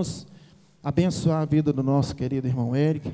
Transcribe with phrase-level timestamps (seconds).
[0.00, 0.26] vamos
[0.82, 3.12] abençoar a vida do nosso querido irmão Eric.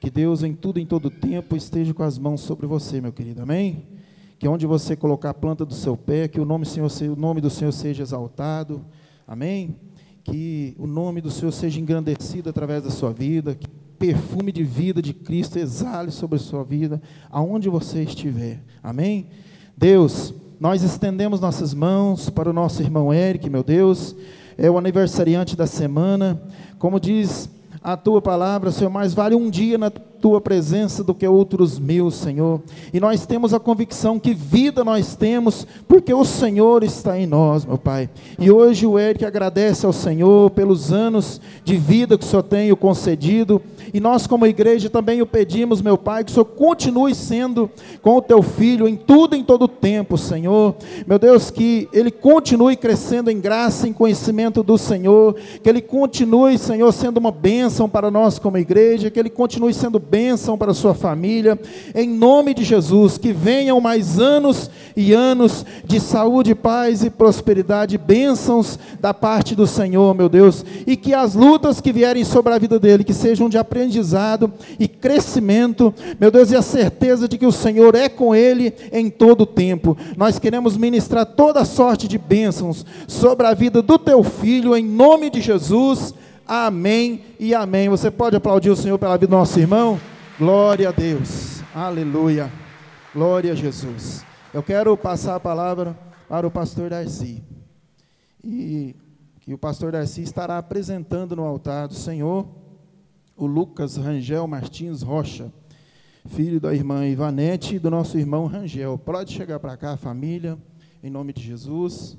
[0.00, 3.12] Que Deus em tudo e em todo tempo esteja com as mãos sobre você, meu
[3.12, 3.42] querido.
[3.42, 3.86] Amém?
[4.36, 7.40] Que onde você colocar a planta do seu pé, que o nome, Senhor, o nome
[7.40, 8.84] do Senhor seja exaltado.
[9.24, 9.76] Amém?
[10.24, 13.54] Que o nome do Senhor seja engrandecido através da sua vida.
[13.54, 17.00] Que perfume de vida de Cristo exale sobre a sua vida,
[17.30, 18.64] aonde você estiver.
[18.82, 19.28] Amém?
[19.76, 24.16] Deus, nós estendemos nossas mãos para o nosso irmão Eric, meu Deus.
[24.58, 26.40] É o aniversariante da semana.
[26.78, 27.48] Como diz
[27.82, 32.10] a tua palavra, Senhor, mais vale um dia na tua presença do que outros mil,
[32.10, 32.60] Senhor.
[32.92, 37.64] E nós temos a convicção que vida nós temos, porque o Senhor está em nós,
[37.64, 38.10] meu Pai.
[38.38, 42.72] E hoje o Eric agradece ao Senhor pelos anos de vida que o Senhor tem
[42.72, 43.62] o concedido.
[43.94, 47.70] E nós, como igreja, também o pedimos, meu Pai, que o Senhor continue sendo
[48.02, 50.74] com o teu filho em tudo, em todo tempo, Senhor.
[51.06, 55.36] Meu Deus, que ele continue crescendo em graça, em conhecimento do Senhor.
[55.62, 59.10] Que ele continue, Senhor, sendo uma bênção para nós como igreja.
[59.10, 60.15] Que ele continue sendo bênção
[60.58, 61.58] para a sua família,
[61.94, 67.98] em nome de Jesus, que venham mais anos e anos de saúde, paz e prosperidade,
[67.98, 72.58] bênçãos da parte do Senhor, meu Deus, e que as lutas que vierem sobre a
[72.58, 74.50] vida dele, que sejam de aprendizado
[74.80, 79.10] e crescimento, meu Deus, e a certeza de que o Senhor é com ele em
[79.10, 79.96] todo o tempo.
[80.16, 85.28] Nós queremos ministrar toda sorte de bênçãos sobre a vida do teu filho, em nome
[85.28, 86.14] de Jesus.
[86.46, 87.88] Amém e amém.
[87.88, 90.00] Você pode aplaudir o Senhor pela vida do nosso irmão?
[90.38, 91.60] Glória a Deus.
[91.74, 92.52] Aleluia.
[93.12, 94.24] Glória a Jesus.
[94.54, 97.42] Eu quero passar a palavra para o pastor Darcy.
[98.44, 98.94] E
[99.40, 102.46] que o pastor Darcy estará apresentando no altar do Senhor
[103.36, 105.52] o Lucas Rangel Martins Rocha,
[106.28, 108.96] filho da irmã Ivanete e do nosso irmão Rangel.
[108.96, 110.56] Pode chegar para cá, família,
[111.02, 112.16] em nome de Jesus.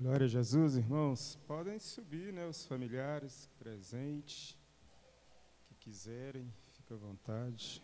[0.00, 1.36] Glória a Jesus, irmãos.
[1.44, 4.56] Podem subir, né, os familiares presentes,
[5.66, 7.82] que quiserem, fica à vontade.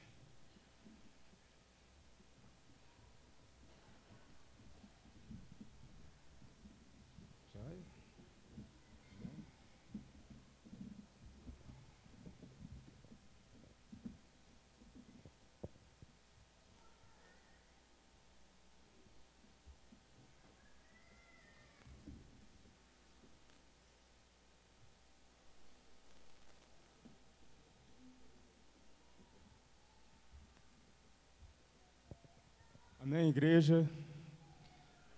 [33.07, 33.87] Amém, igreja?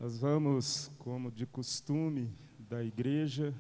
[0.01, 3.55] Nós vamos, como de costume da igreja,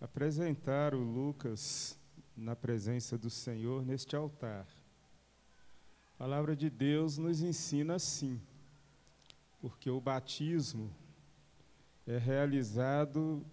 [0.00, 1.98] apresentar o Lucas
[2.36, 4.64] na presença do Senhor neste altar.
[6.14, 8.40] A palavra de Deus nos ensina assim,
[9.60, 10.88] porque o batismo
[12.06, 13.44] é realizado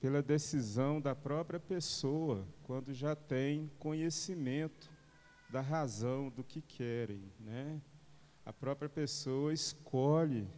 [0.00, 4.88] pela decisão da própria pessoa, quando já tem conhecimento
[5.50, 7.80] da razão do que querem, né?
[8.48, 10.48] A própria pessoa escolhe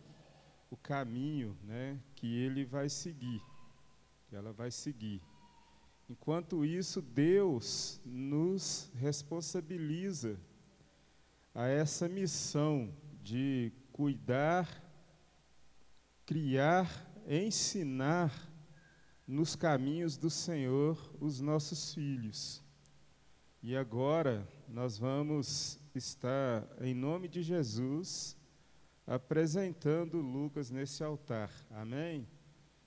[0.71, 3.43] o caminho né, que ele vai seguir,
[4.29, 5.21] que ela vai seguir.
[6.09, 10.39] Enquanto isso, Deus nos responsabiliza
[11.53, 14.69] a essa missão de cuidar,
[16.25, 16.89] criar,
[17.27, 18.33] ensinar
[19.27, 22.63] nos caminhos do Senhor os nossos filhos.
[23.61, 28.35] E agora nós vamos está, em nome de Jesus,
[29.07, 31.53] apresentando Lucas nesse altar.
[31.71, 32.27] Amém?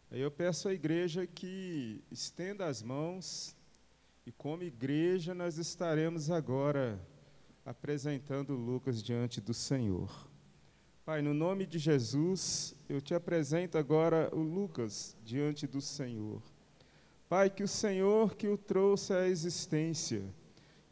[0.09, 3.55] Eu peço à igreja que estenda as mãos
[4.25, 6.99] e, como igreja, nós estaremos agora
[7.63, 10.27] apresentando Lucas diante do Senhor.
[11.05, 16.41] Pai, no nome de Jesus, eu te apresento agora o Lucas diante do Senhor.
[17.29, 20.23] Pai, que o Senhor que o trouxe à existência,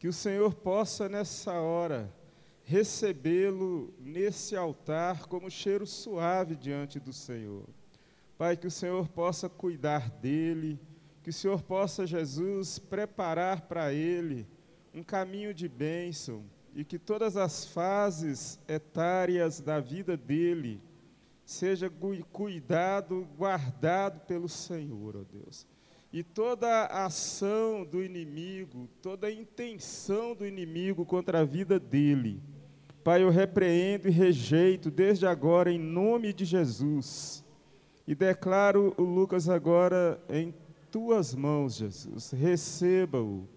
[0.01, 2.11] que o Senhor possa, nessa hora,
[2.63, 7.69] recebê-lo nesse altar como cheiro suave diante do Senhor.
[8.35, 10.79] Pai, que o Senhor possa cuidar dele,
[11.21, 14.47] que o Senhor possa, Jesus, preparar para ele
[14.91, 20.81] um caminho de bênção e que todas as fases etárias da vida dele
[21.45, 21.91] seja
[22.31, 25.67] cuidado, guardado pelo Senhor, ó Deus
[26.13, 32.41] e toda a ação do inimigo, toda a intenção do inimigo contra a vida dele.
[33.03, 37.43] Pai, eu repreendo e rejeito desde agora em nome de Jesus.
[38.05, 40.53] E declaro o Lucas agora em
[40.91, 42.31] tuas mãos, Jesus.
[42.31, 43.47] Receba-o.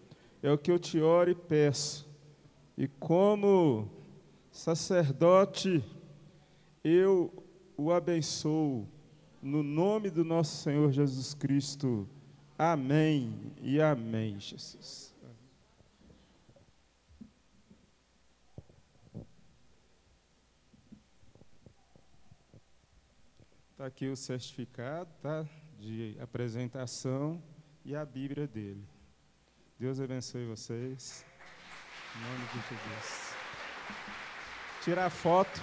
[0.43, 2.07] É o que eu te oro e peço,
[2.77, 3.91] E como
[4.51, 5.83] sacerdote,
[6.83, 7.33] eu
[7.77, 8.87] o abençoo
[9.43, 12.09] no nome do nosso Senhor Jesus Cristo.
[12.73, 15.15] Amém e amém, Jesus.
[23.71, 25.47] Está aqui o certificado tá,
[25.79, 27.43] de apresentação
[27.85, 28.89] e a Bíblia dele.
[29.79, 31.23] Deus abençoe vocês.
[32.17, 33.35] Em nome de Jesus.
[34.83, 35.61] Tirar foto.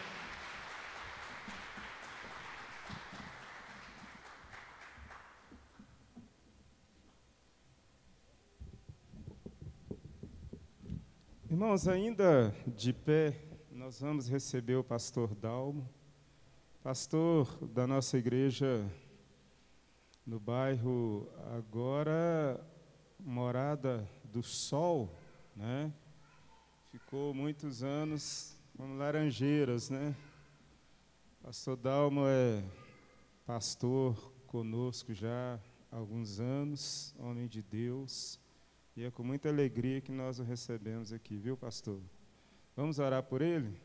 [11.61, 15.87] Irmãos, ainda de pé, nós vamos receber o pastor Dalmo,
[16.81, 18.83] pastor da nossa igreja
[20.25, 22.59] no bairro agora
[23.19, 25.15] Morada do Sol,
[25.55, 25.93] né?
[26.89, 30.15] Ficou muitos anos como Laranjeiras, né?
[31.43, 32.63] Pastor Dalmo é
[33.45, 35.59] pastor conosco já
[35.91, 38.39] há alguns anos, homem de Deus.
[38.95, 41.97] E é com muita alegria que nós o recebemos aqui, viu, pastor?
[42.75, 43.79] Vamos orar por ele?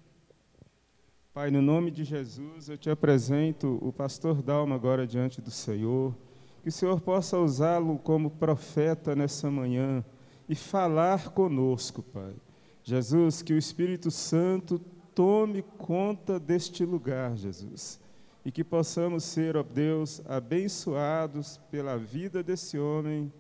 [1.33, 6.13] Pai, no nome de Jesus, eu te apresento o pastor Dalma agora diante do Senhor.
[6.61, 10.05] Que o Senhor possa usá-lo como profeta nessa manhã
[10.49, 12.35] e falar conosco, Pai.
[12.83, 14.81] Jesus, que o Espírito Santo
[15.15, 18.01] tome conta deste lugar, Jesus.
[18.45, 23.33] E que possamos ser, ó Deus, abençoados pela vida desse homem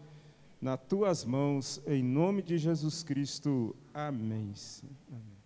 [0.60, 3.76] nas tuas mãos, em nome de Jesus Cristo.
[3.92, 4.52] Amém.
[5.08, 5.36] Amém.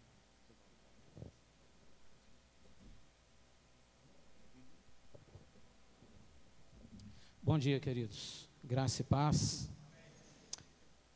[7.43, 8.49] Bom dia, queridos.
[8.63, 9.69] Graça e paz.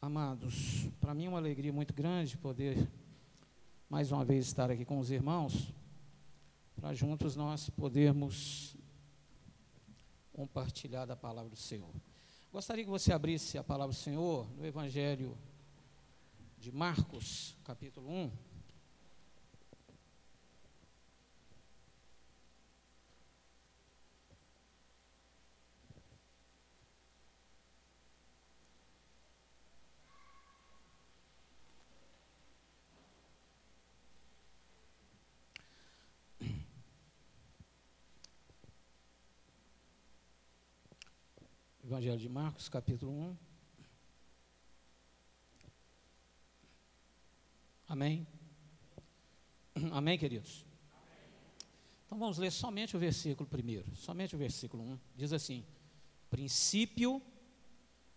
[0.01, 2.89] Amados, para mim é uma alegria muito grande poder
[3.89, 5.73] mais uma vez estar aqui com os irmãos,
[6.75, 8.77] para juntos nós podermos
[10.33, 11.95] compartilhar da palavra do Senhor.
[12.55, 15.37] Gostaria que você abrisse a palavra do Senhor no Evangelho
[16.57, 18.31] de Marcos, capítulo 1.
[41.95, 43.37] Evangelho de Marcos, capítulo 1.
[47.87, 48.27] Amém?
[49.93, 50.67] Amém, queridos?
[52.05, 54.99] Então vamos ler somente o versículo primeiro, somente o versículo 1.
[55.15, 55.65] Diz assim:
[56.29, 57.23] Princípio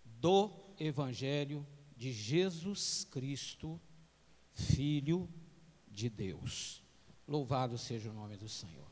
[0.04, 1.64] do Evangelho
[1.96, 3.80] de Jesus Cristo,
[4.56, 5.30] Filho
[5.88, 6.82] de Deus.
[7.28, 8.88] Louvado seja o nome do Senhor.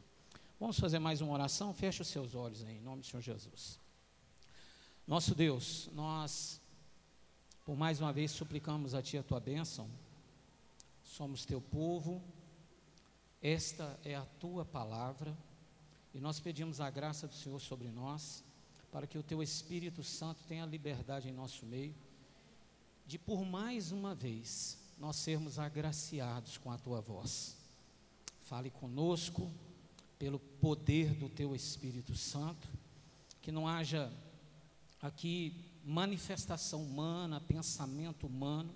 [0.59, 1.73] Vamos fazer mais uma oração?
[1.73, 3.83] Feche os seus olhos aí, em nome do Senhor Jesus.
[5.07, 6.59] Nosso Deus, nós,
[7.63, 9.87] por mais uma vez, suplicamos a Ti a Tua bênção.
[11.03, 12.23] Somos Teu povo,
[13.39, 15.37] esta é a Tua palavra,
[16.11, 18.43] e nós pedimos a graça do Senhor sobre nós,
[18.91, 21.93] para que o Teu Espírito Santo tenha liberdade em nosso meio,
[23.05, 27.55] de por mais uma vez nós sermos agraciados com a Tua voz.
[28.41, 29.51] Fale conosco
[30.17, 32.67] pelo poder do Teu Espírito Santo,
[33.39, 34.11] que não haja
[35.05, 38.73] aqui manifestação humana, pensamento humano,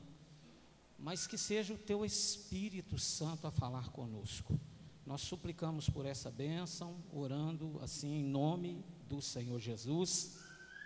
[0.97, 4.59] mas que seja o teu Espírito Santo a falar conosco.
[5.05, 10.37] Nós suplicamos por essa bênção, orando assim em nome do Senhor Jesus.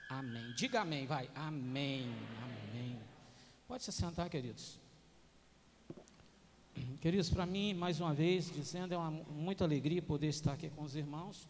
[0.09, 0.53] Amém.
[0.55, 1.29] Diga amém, vai.
[1.35, 2.07] Amém.
[2.43, 2.99] Amém.
[3.67, 4.79] Pode se sentar, queridos.
[7.01, 10.83] Queridos, para mim, mais uma vez, dizendo, é uma muita alegria poder estar aqui com
[10.83, 11.49] os irmãos.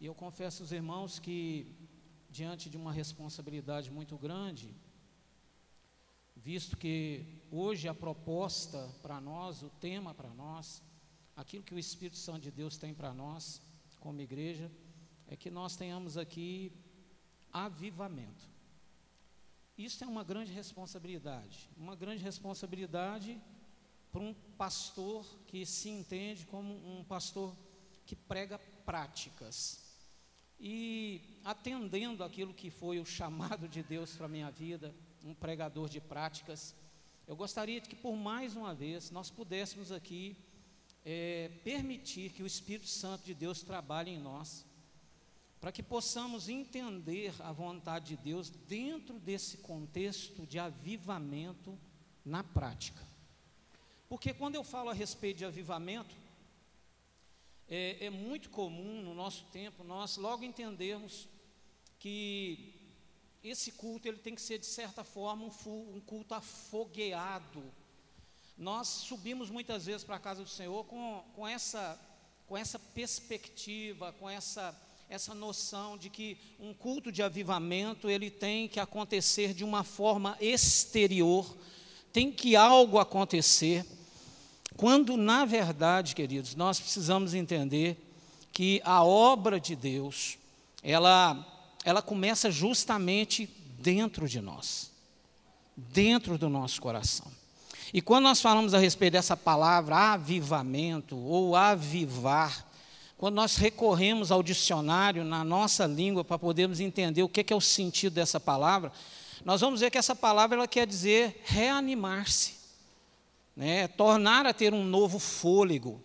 [0.00, 1.66] E eu confesso aos irmãos que
[2.38, 4.74] diante de uma responsabilidade muito grande,
[6.34, 6.92] visto que
[7.48, 10.82] hoje a proposta para nós, o tema para nós,
[11.36, 13.62] aquilo que o Espírito Santo de Deus tem para nós,
[14.00, 14.68] como igreja,
[15.28, 16.72] é que nós tenhamos aqui
[17.52, 18.44] avivamento.
[19.78, 23.40] Isso é uma grande responsabilidade, uma grande responsabilidade
[24.10, 27.56] para um pastor que se entende como um pastor
[28.04, 29.83] que prega práticas.
[30.58, 34.94] E atendendo aquilo que foi o chamado de Deus para a minha vida,
[35.24, 36.74] um pregador de práticas,
[37.26, 40.36] eu gostaria que por mais uma vez nós pudéssemos aqui
[41.04, 44.64] é, permitir que o Espírito Santo de Deus trabalhe em nós,
[45.60, 51.78] para que possamos entender a vontade de Deus dentro desse contexto de avivamento
[52.24, 53.02] na prática.
[54.08, 56.14] Porque quando eu falo a respeito de avivamento,
[57.68, 61.28] é, é muito comum no nosso tempo nós logo entendermos
[61.98, 62.74] que
[63.42, 67.62] esse culto ele tem que ser de certa forma um, um culto afogueado.
[68.56, 72.00] Nós subimos muitas vezes para a casa do Senhor com, com, essa,
[72.46, 74.74] com essa perspectiva, com essa,
[75.08, 80.38] essa noção de que um culto de avivamento ele tem que acontecer de uma forma
[80.40, 81.56] exterior,
[82.12, 83.84] tem que algo acontecer,
[84.76, 87.96] quando na verdade, queridos, nós precisamos entender
[88.52, 90.38] que a obra de Deus,
[90.82, 91.50] ela
[91.84, 94.90] ela começa justamente dentro de nós,
[95.76, 97.30] dentro do nosso coração.
[97.92, 102.66] E quando nós falamos a respeito dessa palavra avivamento ou avivar,
[103.18, 107.60] quando nós recorremos ao dicionário na nossa língua para podermos entender o que é o
[107.60, 108.90] sentido dessa palavra,
[109.44, 112.54] nós vamos ver que essa palavra ela quer dizer reanimar-se,
[113.56, 113.80] né?
[113.80, 116.00] é tornar a ter um novo fôlego,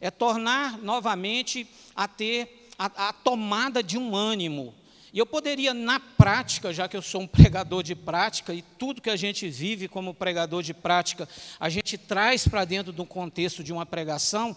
[0.00, 4.74] é tornar novamente a ter a, a tomada de um ânimo,
[5.12, 9.02] e eu poderia, na prática, já que eu sou um pregador de prática, e tudo
[9.02, 11.28] que a gente vive como pregador de prática,
[11.58, 14.56] a gente traz para dentro do contexto de uma pregação.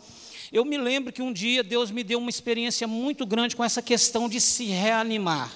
[0.51, 3.81] Eu me lembro que um dia Deus me deu uma experiência muito grande com essa
[3.81, 5.51] questão de se reanimar,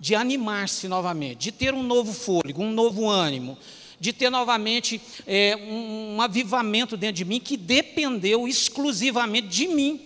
[0.00, 3.58] de animar-se novamente, de ter um novo fôlego, um novo ânimo,
[4.02, 10.00] de ter novamente é, um, um avivamento dentro de mim que dependeu exclusivamente de mim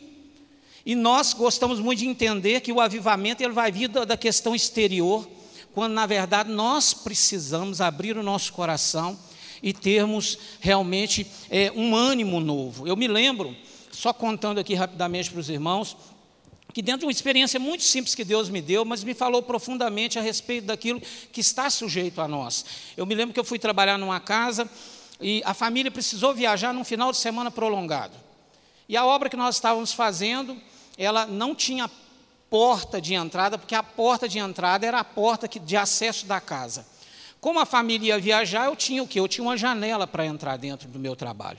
[0.85, 5.26] e nós gostamos muito de entender que o avivamento ele vai vir da questão exterior,
[5.73, 9.19] quando na verdade nós precisamos abrir o nosso coração
[9.61, 12.87] e termos realmente é, um ânimo novo.
[12.87, 13.57] Eu me lembro,
[13.91, 15.97] só contando aqui rapidamente para os irmãos,
[16.76, 20.18] que dentro de uma experiência muito simples que Deus me deu, mas me falou profundamente
[20.18, 21.00] a respeito daquilo
[21.33, 22.66] que está sujeito a nós.
[22.99, 24.68] Eu me lembro que eu fui trabalhar numa casa
[25.18, 28.12] e a família precisou viajar num final de semana prolongado.
[28.87, 30.54] E a obra que nós estávamos fazendo,
[30.99, 31.90] ela não tinha
[32.50, 36.87] porta de entrada, porque a porta de entrada era a porta de acesso da casa.
[37.40, 39.18] Como a família ia viajar, eu tinha o quê?
[39.18, 41.59] Eu tinha uma janela para entrar dentro do meu trabalho.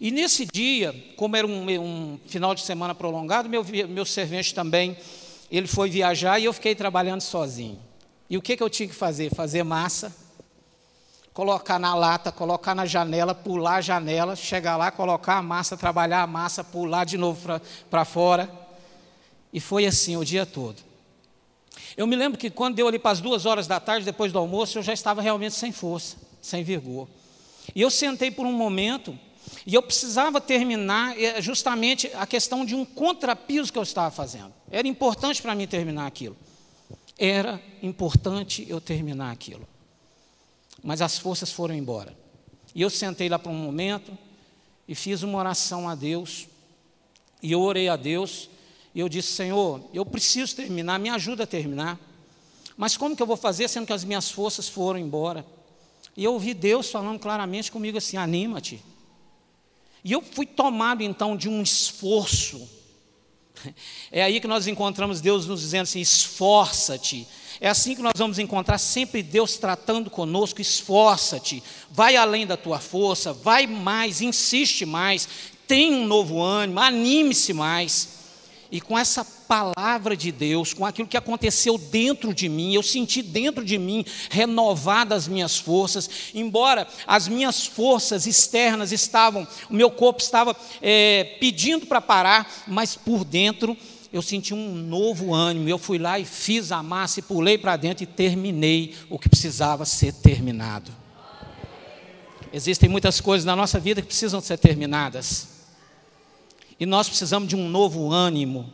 [0.00, 4.96] E nesse dia, como era um, um final de semana prolongado, meu, meu servente também,
[5.50, 7.78] ele foi viajar e eu fiquei trabalhando sozinho.
[8.28, 9.34] E o que, que eu tinha que fazer?
[9.34, 10.14] Fazer massa,
[11.34, 16.22] colocar na lata, colocar na janela, pular a janela, chegar lá, colocar a massa, trabalhar
[16.22, 18.50] a massa, pular de novo para fora.
[19.52, 20.76] E foi assim o dia todo.
[21.96, 24.38] Eu me lembro que quando deu ali para as duas horas da tarde, depois do
[24.38, 27.08] almoço, eu já estava realmente sem força, sem vigor.
[27.74, 29.18] E eu sentei por um momento
[29.66, 34.52] e eu precisava terminar é, justamente a questão de um contrapiso que eu estava fazendo.
[34.70, 36.36] Era importante para mim terminar aquilo.
[37.18, 39.66] Era importante eu terminar aquilo
[40.82, 42.16] mas as forças foram embora.
[42.74, 44.16] E eu sentei lá por um momento
[44.88, 46.48] e fiz uma oração a Deus.
[47.42, 48.50] E eu orei a Deus
[48.94, 51.98] e eu disse: Senhor, eu preciso terminar, me ajuda a terminar.
[52.76, 55.46] Mas como que eu vou fazer sendo que as minhas forças foram embora?
[56.16, 58.82] E eu ouvi Deus falando claramente comigo assim: anima-te.
[60.04, 62.68] E eu fui tomado então de um esforço.
[64.10, 67.26] É aí que nós encontramos Deus nos dizendo assim: esforça-te,
[67.60, 70.60] é assim que nós vamos encontrar sempre Deus tratando conosco.
[70.60, 75.28] Esforça-te, vai além da tua força, vai mais, insiste mais,
[75.66, 78.21] tem um novo ânimo, anime-se mais.
[78.72, 83.20] E com essa palavra de Deus, com aquilo que aconteceu dentro de mim, eu senti
[83.20, 89.90] dentro de mim renovadas as minhas forças, embora as minhas forças externas estavam, o meu
[89.90, 93.76] corpo estava é, pedindo para parar, mas por dentro
[94.10, 95.68] eu senti um novo ânimo.
[95.68, 99.28] Eu fui lá e fiz a massa e pulei para dentro e terminei o que
[99.28, 100.90] precisava ser terminado.
[102.50, 105.51] Existem muitas coisas na nossa vida que precisam ser terminadas.
[106.82, 108.68] E nós precisamos de um novo ânimo.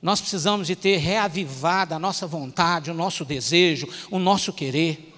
[0.00, 5.14] Nós precisamos de ter reavivada a nossa vontade, o nosso desejo, o nosso querer.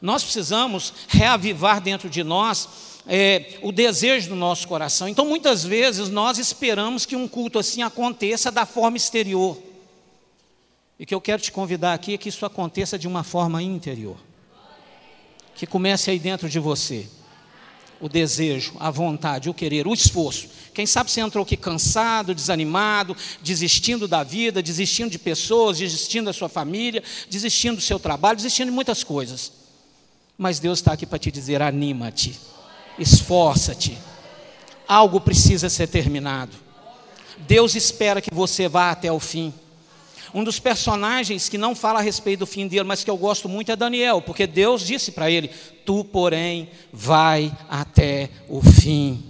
[0.00, 2.68] Nós precisamos reavivar dentro de nós
[3.06, 5.06] é, o desejo do nosso coração.
[5.06, 9.56] Então, muitas vezes, nós esperamos que um culto assim aconteça da forma exterior.
[10.98, 14.16] E que eu quero te convidar aqui é que isso aconteça de uma forma interior.
[15.54, 17.08] Que comece aí dentro de você.
[18.02, 20.48] O desejo, a vontade, o querer, o esforço.
[20.74, 26.32] Quem sabe você entrou aqui cansado, desanimado, desistindo da vida, desistindo de pessoas, desistindo da
[26.34, 29.52] sua família, desistindo do seu trabalho, desistindo de muitas coisas.
[30.36, 32.38] Mas Deus está aqui para te dizer: anima-te
[32.98, 33.98] esforça-te.
[34.86, 36.52] Algo precisa ser terminado.
[37.38, 39.52] Deus espera que você vá até o fim.
[40.34, 43.48] Um dos personagens que não fala a respeito do fim dele, mas que eu gosto
[43.48, 45.50] muito é Daniel, porque Deus disse para ele:
[45.84, 49.22] Tu, porém, vai até o fim.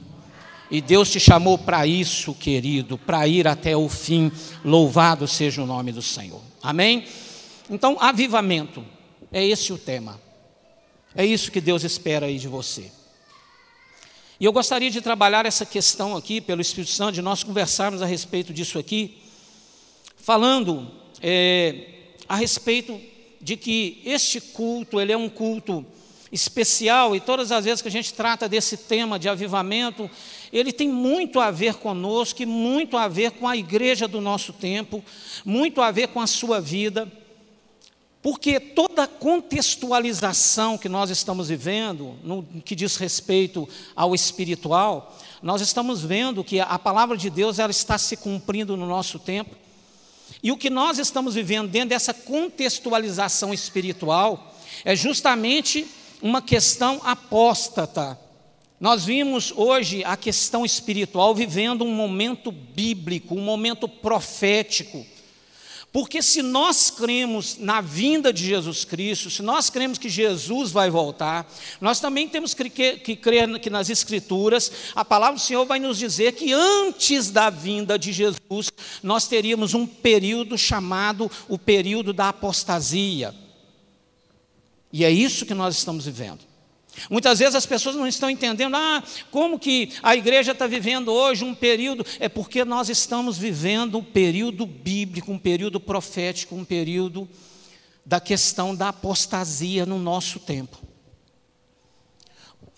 [0.71, 4.33] E Deus te chamou para isso, querido, para ir até o fim.
[4.65, 6.41] Louvado seja o nome do Senhor.
[6.63, 7.05] Amém?
[7.69, 8.85] Então, avivamento,
[9.31, 10.21] é esse o tema.
[11.15, 12.91] É isso que Deus espera aí de você.
[14.41, 18.07] E eu gostaria de trabalhar essa questão aqui, pelo Espírito Santo, de nós conversarmos a
[18.07, 19.22] respeito disso aqui,
[20.23, 20.89] falando
[21.21, 21.89] é,
[22.29, 22.99] a respeito
[23.41, 25.85] de que este culto, ele é um culto
[26.31, 30.09] especial, e todas as vezes que a gente trata desse tema de avivamento,
[30.53, 34.53] ele tem muito a ver conosco e muito a ver com a igreja do nosso
[34.53, 35.05] tempo,
[35.45, 37.11] muito a ver com a sua vida.
[38.23, 46.03] Porque toda contextualização que nós estamos vivendo, no que diz respeito ao espiritual, nós estamos
[46.03, 49.57] vendo que a palavra de Deus ela está se cumprindo no nosso tempo.
[50.43, 55.87] E o que nós estamos vivendo dentro dessa contextualização espiritual é justamente
[56.21, 58.19] uma questão apóstata.
[58.79, 65.07] Nós vimos hoje a questão espiritual vivendo um momento bíblico, um momento profético.
[65.93, 70.89] Porque se nós cremos na vinda de Jesus Cristo, se nós cremos que Jesus vai
[70.89, 71.47] voltar,
[71.83, 72.71] nós também temos que,
[73.15, 77.99] crer que nas Escrituras, a palavra do Senhor vai nos dizer que antes da vinda
[77.99, 78.73] de Jesus,
[79.03, 83.35] nós teríamos um período chamado o período da apostasia.
[84.91, 86.52] E é isso que nós estamos vivendo.
[87.09, 91.45] Muitas vezes as pessoas não estão entendendo, ah, como que a igreja está vivendo hoje
[91.45, 97.29] um período, é porque nós estamos vivendo um período bíblico, um período profético, um período
[98.05, 100.79] da questão da apostasia no nosso tempo.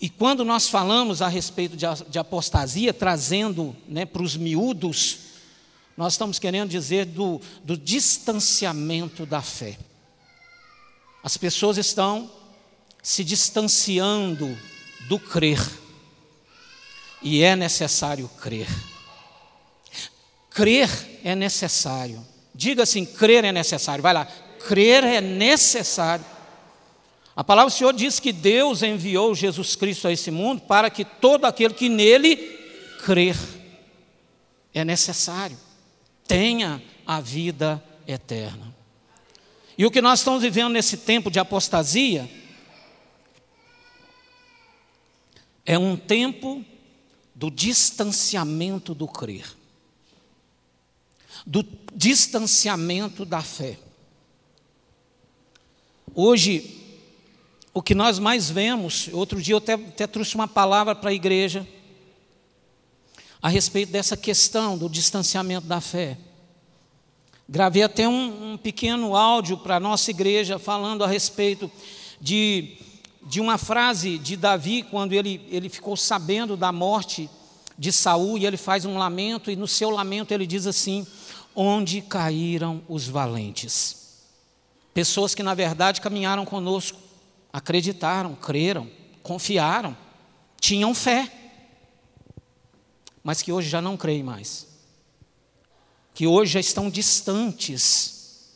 [0.01, 5.19] E quando nós falamos a respeito de apostasia, trazendo né, para os miúdos,
[5.97, 9.79] nós estamos querendo dizer do, do distanciamento da fé.
[11.23, 12.31] As pessoas estão
[13.05, 14.59] se distanciando
[15.07, 15.61] do crer.
[17.23, 18.69] E é necessário crer.
[20.49, 20.89] Crer
[21.23, 22.27] é necessário.
[22.55, 24.03] Diga assim: crer é necessário.
[24.03, 24.25] Vai lá.
[24.67, 26.25] Crer é necessário.
[27.37, 31.05] A palavra do Senhor diz que Deus enviou Jesus Cristo a esse mundo para que
[31.05, 32.37] todo aquele que nele
[33.05, 33.37] crer
[34.73, 35.59] é necessário.
[36.27, 38.75] Tenha a vida eterna.
[39.77, 42.31] E o que nós estamos vivendo nesse tempo de apostasia,
[45.65, 46.65] É um tempo
[47.35, 49.47] do distanciamento do crer,
[51.47, 53.79] do distanciamento da fé.
[56.15, 56.81] Hoje,
[57.73, 61.15] o que nós mais vemos, outro dia eu até, até trouxe uma palavra para a
[61.15, 61.67] igreja
[63.43, 66.17] a respeito dessa questão do distanciamento da fé.
[67.49, 71.71] Gravei até um, um pequeno áudio para a nossa igreja falando a respeito
[72.21, 72.79] de
[73.25, 77.31] de uma frase de Davi, quando ele, ele ficou sabendo da morte
[77.79, 81.07] de Saul, e ele faz um lamento, e no seu lamento ele diz assim:
[81.55, 84.05] Onde caíram os valentes?
[84.93, 86.99] Pessoas que na verdade caminharam conosco,
[87.53, 88.89] acreditaram, creram,
[89.23, 89.97] confiaram,
[90.61, 91.33] tinham fé,
[93.23, 94.67] mas que hoje já não creem mais,
[96.13, 98.53] que hoje já estão distantes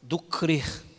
[0.00, 0.91] do crer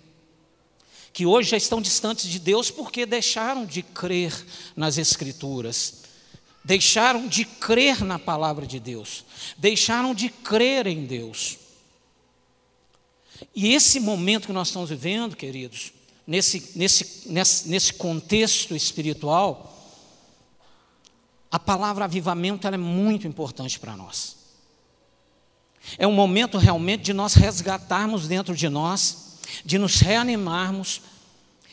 [1.14, 4.34] que hoje já estão distantes de Deus porque deixaram de crer
[4.76, 6.02] nas Escrituras,
[6.66, 9.24] deixaram de crer na palavra de Deus,
[9.56, 11.60] deixaram de crer em Deus.
[13.56, 15.94] E esse momento que nós estamos vivendo, queridos,
[16.26, 19.70] nesse, nesse, nesse, nesse contexto espiritual,
[21.52, 24.36] a palavra avivamento é muito importante para nós.
[26.00, 29.23] É um momento realmente de nós resgatarmos dentro de nós
[29.64, 31.02] de nos reanimarmos,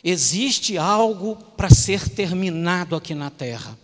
[0.02, 3.78] existe algo para ser terminado aqui na terra.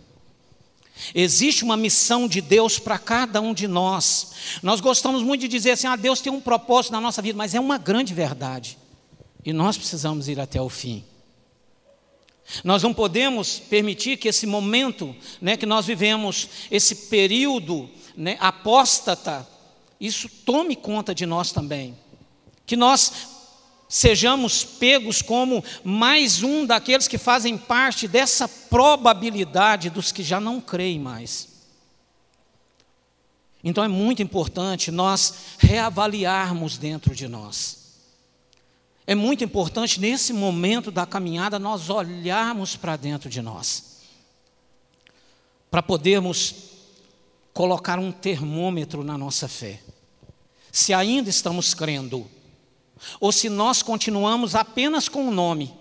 [1.13, 4.31] Existe uma missão de Deus para cada um de nós.
[4.63, 7.53] Nós gostamos muito de dizer assim: ah, Deus tem um propósito na nossa vida, mas
[7.53, 8.77] é uma grande verdade.
[9.45, 11.03] E nós precisamos ir até o fim.
[12.63, 19.47] Nós não podemos permitir que esse momento né, que nós vivemos, esse período né, apóstata,
[19.99, 21.97] isso tome conta de nós também.
[22.65, 23.11] Que nós
[23.87, 30.59] sejamos pegos como mais um daqueles que fazem parte dessa probabilidade dos que já não
[30.59, 31.47] creem mais.
[33.63, 37.87] Então é muito importante nós reavaliarmos dentro de nós.
[39.05, 44.01] É muito importante nesse momento da caminhada nós olharmos para dentro de nós,
[45.71, 46.55] para podermos
[47.53, 49.81] colocar um termômetro na nossa fé.
[50.71, 52.29] Se ainda estamos crendo,
[53.19, 55.73] ou se nós continuamos apenas com o nome,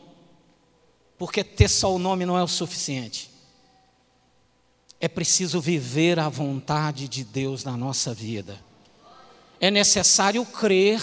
[1.18, 3.30] porque ter só o nome não é o suficiente.
[5.00, 8.58] É preciso viver a vontade de Deus na nossa vida.
[9.60, 11.00] É necessário crer,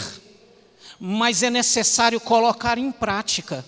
[0.99, 3.65] mas é necessário colocar em prática.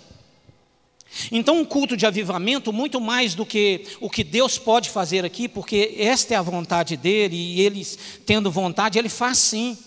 [1.31, 5.47] Então, um culto de avivamento, muito mais do que o que Deus pode fazer aqui,
[5.47, 7.85] porque esta é a vontade dele, e ele,
[8.25, 9.77] tendo vontade, ele faz sim.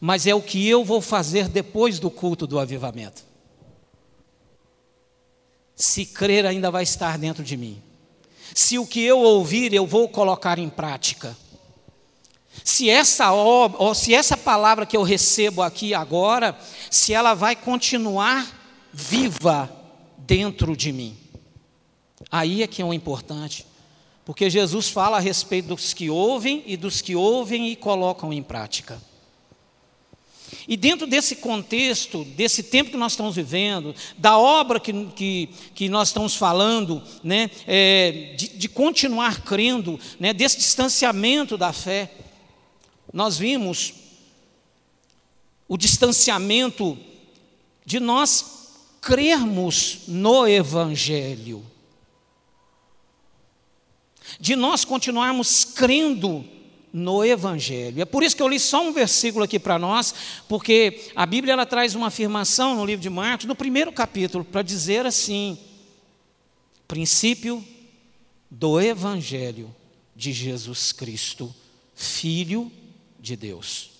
[0.00, 3.24] Mas é o que eu vou fazer depois do culto do avivamento.
[5.74, 7.82] Se crer, ainda vai estar dentro de mim.
[8.54, 11.36] Se o que eu ouvir, eu vou colocar em prática.
[12.64, 16.58] Se essa obra, ou se essa palavra que eu recebo aqui agora,
[16.90, 18.46] se ela vai continuar
[18.92, 19.70] viva
[20.16, 21.16] dentro de mim.
[22.30, 23.66] Aí é que é o importante,
[24.24, 28.42] porque Jesus fala a respeito dos que ouvem e dos que ouvem e colocam em
[28.42, 29.00] prática.
[30.68, 35.88] E dentro desse contexto, desse tempo que nós estamos vivendo, da obra que, que, que
[35.88, 42.10] nós estamos falando, né, é, de, de, continuar crendo, né, desse distanciamento da fé,
[43.12, 43.94] nós vimos
[45.68, 46.98] o distanciamento
[47.84, 48.56] de nós
[49.00, 51.64] crermos no Evangelho,
[54.40, 56.44] de nós continuarmos crendo
[56.92, 58.00] no Evangelho.
[58.00, 60.14] É por isso que eu li só um versículo aqui para nós,
[60.48, 64.62] porque a Bíblia ela traz uma afirmação no livro de Marcos, no primeiro capítulo, para
[64.62, 65.58] dizer assim:
[66.88, 67.64] princípio
[68.50, 69.74] do Evangelho
[70.14, 71.54] de Jesus Cristo,
[71.94, 72.72] Filho
[73.20, 73.90] de Deus.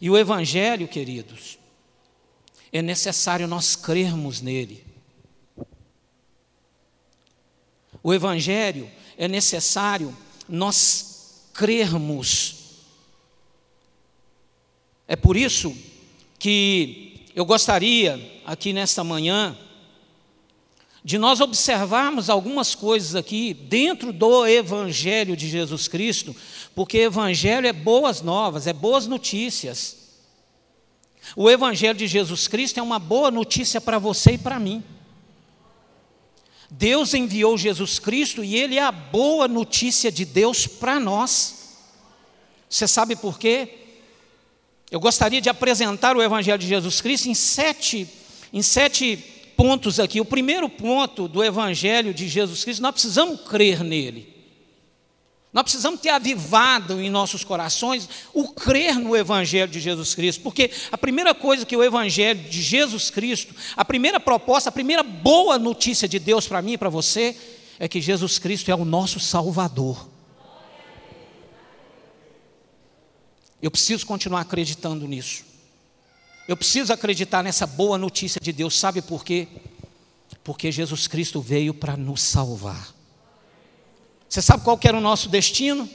[0.00, 1.58] E o Evangelho, queridos,
[2.72, 4.84] é necessário nós crermos nele.
[8.02, 10.16] O Evangelho é necessário
[10.48, 11.09] nós
[11.52, 12.56] crermos.
[15.06, 15.76] É por isso
[16.38, 19.56] que eu gostaria, aqui nesta manhã,
[21.02, 26.36] de nós observarmos algumas coisas aqui dentro do Evangelho de Jesus Cristo,
[26.74, 29.96] porque Evangelho é boas novas, é boas notícias.
[31.36, 34.82] O Evangelho de Jesus Cristo é uma boa notícia para você e para mim.
[36.70, 41.78] Deus enviou Jesus Cristo e Ele é a boa notícia de Deus para nós.
[42.68, 43.68] Você sabe por quê?
[44.90, 48.08] Eu gostaria de apresentar o Evangelho de Jesus Cristo em sete,
[48.52, 49.16] em sete
[49.56, 50.20] pontos aqui.
[50.20, 54.39] O primeiro ponto do Evangelho de Jesus Cristo, nós precisamos crer nele.
[55.52, 60.70] Nós precisamos ter avivado em nossos corações o crer no Evangelho de Jesus Cristo, porque
[60.92, 65.58] a primeira coisa que o Evangelho de Jesus Cristo, a primeira proposta, a primeira boa
[65.58, 67.36] notícia de Deus para mim e para você,
[67.80, 70.08] é que Jesus Cristo é o nosso Salvador.
[73.60, 75.44] Eu preciso continuar acreditando nisso.
[76.46, 79.48] Eu preciso acreditar nessa boa notícia de Deus, sabe por quê?
[80.44, 82.99] Porque Jesus Cristo veio para nos salvar.
[84.30, 85.90] Você sabe qual era o nosso destino?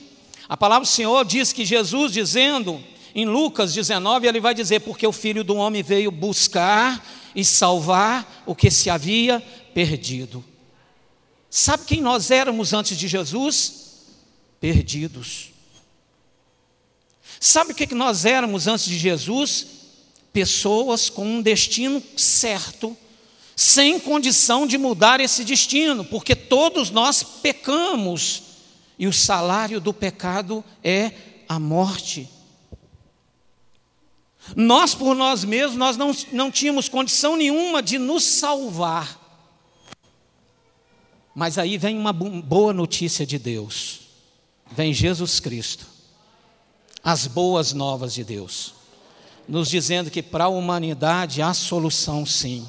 [0.50, 2.84] A palavra do Senhor diz que Jesus, dizendo
[3.15, 7.02] em Lucas 19, ele vai dizer: Porque o filho do homem veio buscar
[7.34, 9.41] e salvar o que se havia
[9.74, 10.43] perdido.
[11.50, 14.04] Sabe quem nós éramos antes de Jesus?
[14.60, 15.52] Perdidos.
[17.39, 19.65] Sabe o que nós éramos antes de Jesus?
[20.34, 22.98] Pessoas com um destino certo,
[23.56, 28.44] sem condição de mudar esse destino, porque todos nós pecamos
[29.00, 31.12] e o salário do pecado é
[31.48, 32.30] a morte.
[34.56, 39.22] Nós por nós mesmos, nós não, não tínhamos condição nenhuma de nos salvar.
[41.34, 44.02] Mas aí vem uma boa notícia de Deus.
[44.72, 45.86] Vem Jesus Cristo.
[47.04, 48.74] As boas novas de Deus.
[49.48, 52.68] Nos dizendo que para a humanidade há solução sim.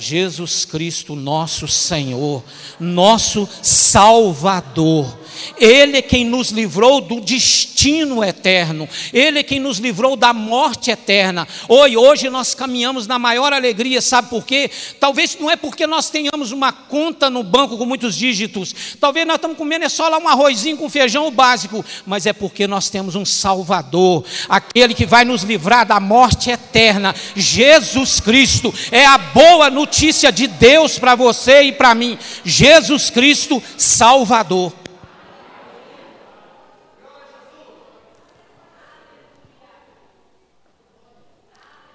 [0.00, 2.42] Jesus Cristo, nosso Senhor,
[2.80, 5.20] nosso Salvador.
[5.58, 10.90] Ele é quem nos livrou do destino eterno, Ele é quem nos livrou da morte
[10.90, 11.46] eterna.
[11.68, 14.70] Hoje, hoje nós caminhamos na maior alegria, sabe por quê?
[14.98, 19.36] Talvez não é porque nós tenhamos uma conta no banco com muitos dígitos, talvez nós
[19.36, 23.14] estamos comendo é só lá um arrozinho com feijão básico, mas é porque nós temos
[23.14, 27.14] um Salvador, aquele que vai nos livrar da morte eterna.
[27.34, 29.89] Jesus Cristo é a boa notícia
[30.32, 32.18] de Deus para você e para mim.
[32.44, 34.72] Jesus Cristo, Salvador.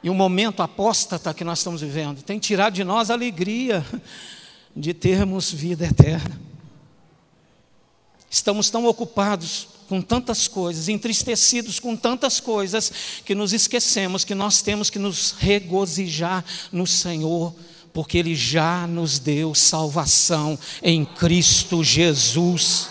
[0.05, 3.83] e o momento apóstata que nós estamos vivendo tem tirado de nós a alegria
[4.75, 6.39] de termos vida eterna.
[8.29, 12.91] Estamos tão ocupados com tantas coisas, entristecidos com tantas coisas,
[13.25, 17.55] que nos esquecemos que nós temos que nos regozijar no Senhor,
[17.95, 22.89] porque Ele já nos deu salvação em Cristo Jesus.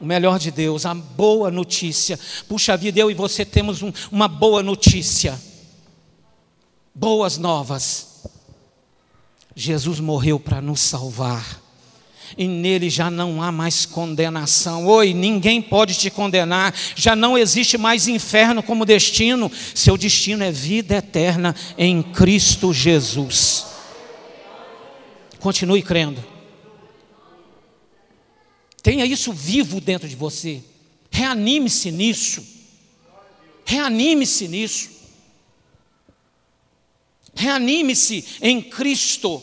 [0.00, 2.16] O melhor de Deus, a boa notícia.
[2.48, 5.36] Puxa vida, eu e você temos um, uma boa notícia.
[6.94, 8.22] Boas novas.
[9.52, 11.65] Jesus morreu para nos salvar
[12.36, 14.86] e nele já não há mais condenação.
[14.86, 20.50] Oi, ninguém pode te condenar, já não existe mais inferno como destino, seu destino é
[20.50, 23.66] vida eterna em Cristo Jesus.
[25.40, 26.24] Continue crendo.
[28.82, 30.62] Tenha isso vivo dentro de você.
[31.10, 32.44] Reanime-se nisso.
[33.64, 34.90] Reanime-se nisso.
[37.34, 39.42] Reanime-se em Cristo.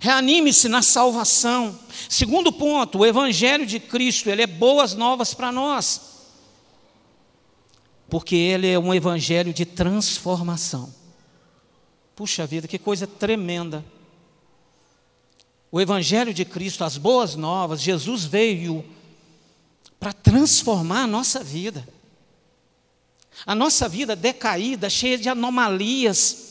[0.00, 1.78] Reanime-se na salvação.
[2.08, 6.00] Segundo ponto, o Evangelho de Cristo, ele é boas novas para nós.
[8.08, 10.92] Porque ele é um evangelho de transformação.
[12.16, 13.84] Puxa vida, que coisa tremenda.
[15.70, 18.82] O Evangelho de Cristo, as boas novas, Jesus veio
[20.00, 21.86] para transformar a nossa vida.
[23.44, 26.49] A nossa vida decaída, cheia de anomalias,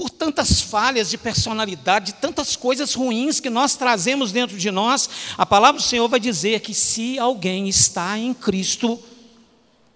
[0.00, 5.10] por tantas falhas de personalidade, de tantas coisas ruins que nós trazemos dentro de nós,
[5.36, 8.98] a palavra do Senhor vai dizer que se alguém está em Cristo,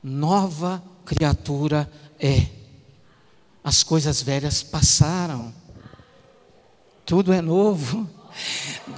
[0.03, 1.91] nova criatura
[2.21, 2.49] é.
[3.65, 5.55] As coisas velhas passaram,
[7.07, 8.07] tudo é novo.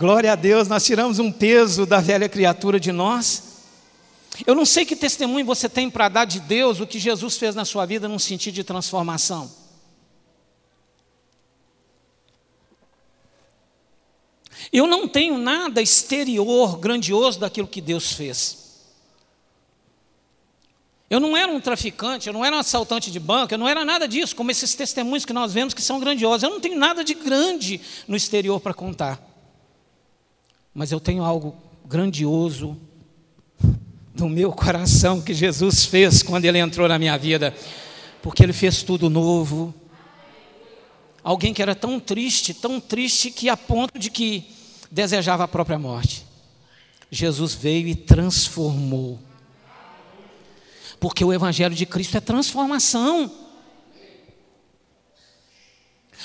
[0.00, 3.44] Glória a Deus, nós tiramos um peso da velha criatura de nós.
[4.44, 7.54] Eu não sei que testemunho você tem para dar de Deus, o que Jesus fez
[7.54, 9.65] na sua vida num sentido de transformação.
[14.72, 18.66] Eu não tenho nada exterior grandioso daquilo que Deus fez.
[21.08, 23.84] Eu não era um traficante, eu não era um assaltante de banco, eu não era
[23.84, 26.42] nada disso, como esses testemunhos que nós vemos que são grandiosos.
[26.42, 29.22] Eu não tenho nada de grande no exterior para contar.
[30.74, 32.76] Mas eu tenho algo grandioso
[34.14, 37.54] no meu coração que Jesus fez quando ele entrou na minha vida,
[38.20, 39.72] porque ele fez tudo novo.
[41.22, 44.55] Alguém que era tão triste, tão triste que a ponto de que
[44.90, 46.24] desejava a própria morte.
[47.10, 49.18] Jesus veio e transformou.
[50.98, 53.30] Porque o Evangelho de Cristo é transformação.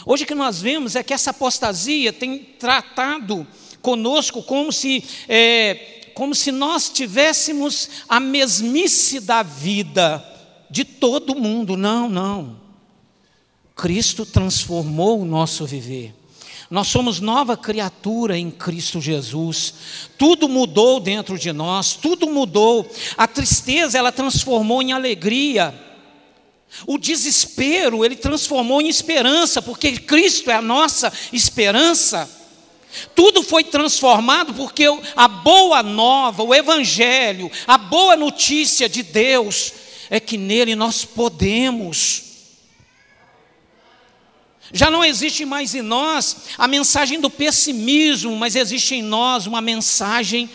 [0.06, 3.46] Hoje o que nós vemos é que essa apostasia tem tratado
[3.82, 10.26] conosco como se, é, como se nós tivéssemos a mesmice da vida
[10.70, 11.76] de todo mundo.
[11.76, 12.60] Não, não.
[13.76, 16.14] Cristo transformou o nosso viver.
[16.72, 19.74] Nós somos nova criatura em Cristo Jesus.
[20.18, 22.90] Tudo mudou dentro de nós, tudo mudou.
[23.18, 25.78] A tristeza ela transformou em alegria.
[26.88, 32.30] O desespero ele transformou em esperança, porque Cristo é a nossa esperança.
[33.14, 39.74] Tudo foi transformado porque a boa nova, o Evangelho, a boa notícia de Deus
[40.10, 42.31] é que nele nós podemos
[44.74, 49.62] já não existe mais em nós a mensagem do pessimismo, mas existe em nós uma
[49.62, 50.50] mensagem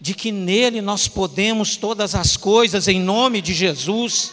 [0.00, 4.32] de que nele nós podemos todas as coisas em nome de Jesus.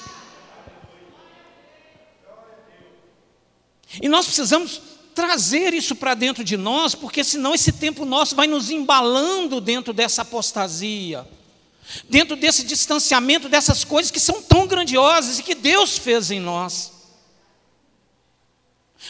[4.01, 4.81] E nós precisamos
[5.15, 9.93] trazer isso para dentro de nós, porque senão esse tempo nosso vai nos embalando dentro
[9.93, 11.27] dessa apostasia,
[12.09, 16.92] dentro desse distanciamento dessas coisas que são tão grandiosas e que Deus fez em nós.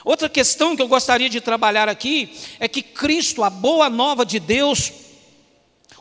[0.03, 4.39] Outra questão que eu gostaria de trabalhar aqui é que Cristo, a boa nova de
[4.39, 4.91] Deus,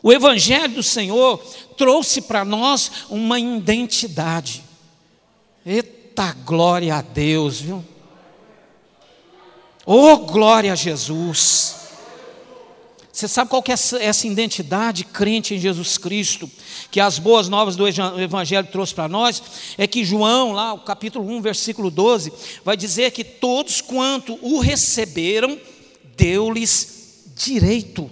[0.01, 1.37] o Evangelho do Senhor,
[1.77, 4.63] trouxe para nós uma identidade.
[5.65, 7.85] Eita glória a Deus, viu?
[9.85, 11.82] Oh, glória a Jesus.
[13.13, 16.49] Você sabe qual que é essa identidade crente em Jesus Cristo,
[16.89, 19.41] que as boas novas do Evangelho trouxe para nós?
[19.77, 22.33] É que João, lá, o capítulo 1, versículo 12,
[22.65, 25.59] vai dizer que todos quanto o receberam,
[26.17, 28.09] deu-lhes direito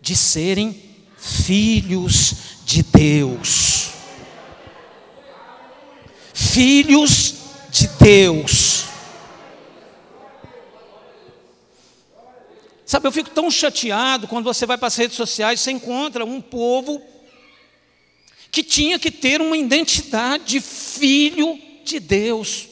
[0.00, 0.74] de serem
[1.18, 3.90] filhos de Deus.
[6.32, 7.34] Filhos
[7.70, 8.73] de Deus.
[12.94, 16.24] Sabe, eu fico tão chateado quando você vai para as redes sociais e você encontra
[16.24, 17.02] um povo
[18.52, 22.68] que tinha que ter uma identidade de filho de Deus.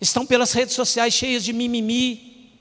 [0.00, 2.52] Estão pelas redes sociais cheias de mimimi.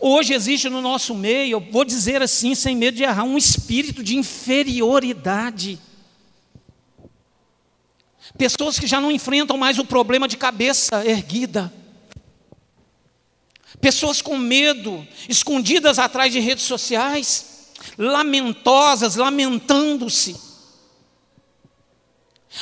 [0.00, 4.02] Hoje existe no nosso meio, eu vou dizer assim, sem medo de errar, um espírito
[4.02, 5.78] de inferioridade.
[8.36, 11.72] Pessoas que já não enfrentam mais o problema de cabeça erguida.
[13.80, 20.36] Pessoas com medo, escondidas atrás de redes sociais, lamentosas, lamentando-se.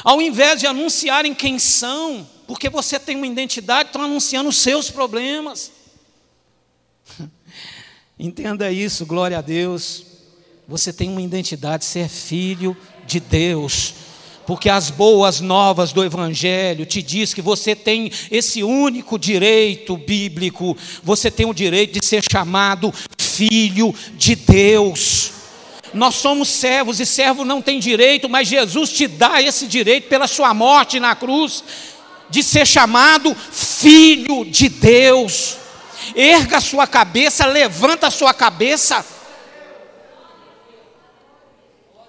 [0.03, 4.90] Ao invés de anunciarem quem são, porque você tem uma identidade, estão anunciando os seus
[4.90, 5.70] problemas.
[8.18, 10.05] Entenda isso, glória a Deus.
[10.66, 14.04] Você tem uma identidade, você é filho de Deus
[14.46, 20.76] porque as boas novas do Evangelho te diz que você tem esse único direito bíblico,
[21.02, 25.33] você tem o direito de ser chamado filho de Deus.
[25.92, 30.26] Nós somos servos e servo não tem direito, mas Jesus te dá esse direito pela
[30.26, 31.62] sua morte na cruz,
[32.28, 35.57] de ser chamado filho de Deus.
[36.14, 39.07] Erga a sua cabeça, levanta a sua cabeça.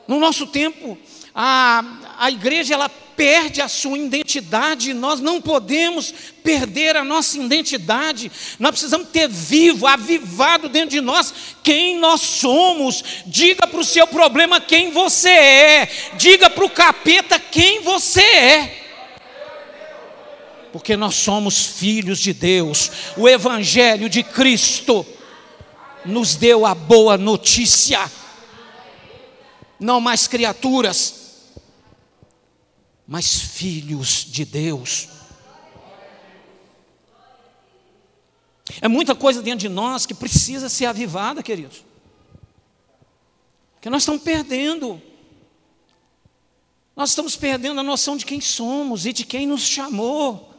[0.08, 0.98] No nosso tempo,
[1.34, 1.84] a,
[2.20, 8.72] a igreja ela perde a sua identidade, nós não podemos perder a nossa identidade, nós
[8.72, 13.04] precisamos ter vivo, avivado dentro de nós quem nós somos.
[13.26, 18.82] Diga para o seu problema quem você é, diga para o capeta quem você é.
[20.72, 25.06] Porque nós somos filhos de Deus, o Evangelho de Cristo
[26.06, 28.12] nos deu a boa notícia,
[29.80, 31.25] não mais criaturas,
[33.08, 35.10] mas filhos de Deus.
[38.82, 41.84] É muita coisa dentro de nós que precisa ser avivada, queridos.
[43.80, 45.02] Que nós estamos perdendo.
[46.96, 50.56] Nós estamos perdendo a noção de quem somos e de quem nos chamou.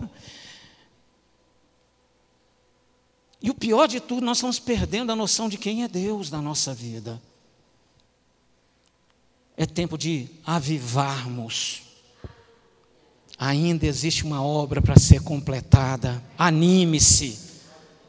[3.42, 6.40] E o pior de tudo, nós estamos perdendo a noção de quem é Deus na
[6.40, 7.20] nossa vida.
[9.56, 11.86] É tempo de avivarmos
[13.38, 16.22] Ainda existe uma obra para ser completada.
[16.38, 17.38] Anime-se,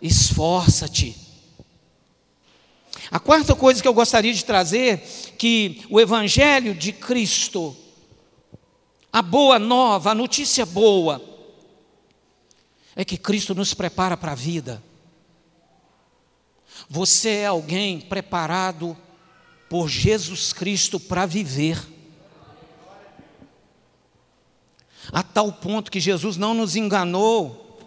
[0.02, 1.16] esforça-te.
[3.12, 5.00] A quarta coisa que eu gostaria de trazer,
[5.38, 7.76] que o Evangelho de Cristo,
[9.12, 11.22] a boa nova, a notícia boa,
[12.96, 14.84] é que Cristo nos prepara para a vida.
[16.90, 18.96] Você é alguém preparado
[19.70, 21.97] por Jesus Cristo para viver.
[25.12, 27.80] A tal ponto que Jesus não nos enganou,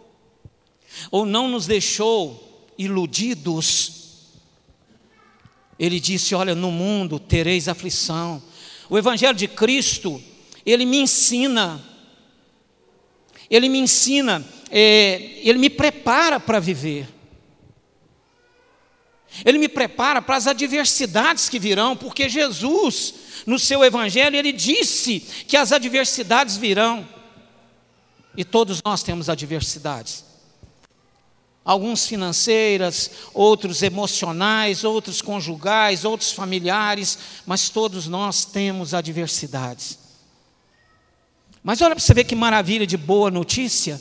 [1.11, 3.93] ou não nos deixou iludidos.
[5.79, 8.43] Ele disse: Olha, no mundo tereis aflição.
[8.89, 10.23] O Evangelho de Cristo,
[10.67, 11.81] ele me ensina,
[13.49, 17.09] ele me ensina, é, ele me prepara para viver.
[19.45, 23.15] Ele me prepara para as adversidades que virão, porque Jesus,
[23.47, 27.07] no seu Evangelho, ele disse que as adversidades virão.
[28.37, 30.25] E todos nós temos adversidades.
[31.65, 39.99] Alguns financeiras, outros emocionais, outros conjugais, outros familiares, mas todos nós temos adversidades.
[41.63, 44.01] Mas olha para você ver que maravilha de boa notícia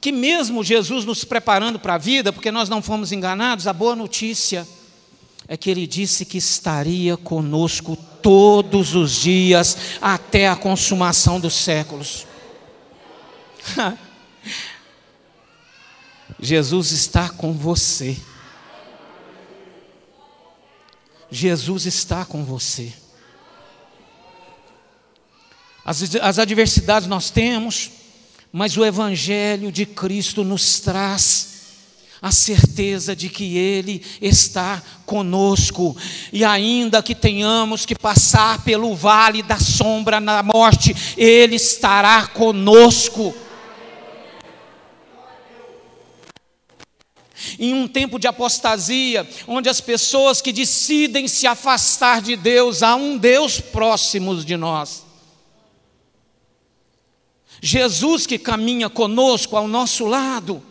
[0.00, 3.96] que mesmo Jesus nos preparando para a vida, porque nós não fomos enganados, a boa
[3.96, 4.66] notícia
[5.48, 12.26] é que ele disse que estaria conosco todos os dias até a consumação dos séculos.
[16.40, 18.16] Jesus está com você.
[21.30, 22.92] Jesus está com você.
[25.84, 27.90] As, as adversidades nós temos,
[28.52, 31.55] mas o Evangelho de Cristo nos traz
[32.20, 35.96] a certeza de que Ele está conosco,
[36.32, 43.34] e ainda que tenhamos que passar pelo vale da sombra da morte, Ele estará conosco.
[47.58, 52.96] Em um tempo de apostasia, onde as pessoas que decidem se afastar de Deus, há
[52.96, 55.04] um Deus próximo de nós.
[57.60, 60.62] Jesus que caminha conosco ao nosso lado.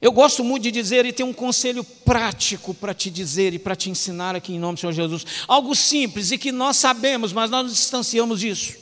[0.00, 3.74] Eu gosto muito de dizer e tem um conselho prático para te dizer e para
[3.74, 5.24] te ensinar aqui em nome do Senhor Jesus.
[5.48, 8.76] Algo simples e que nós sabemos, mas nós nos distanciamos disso.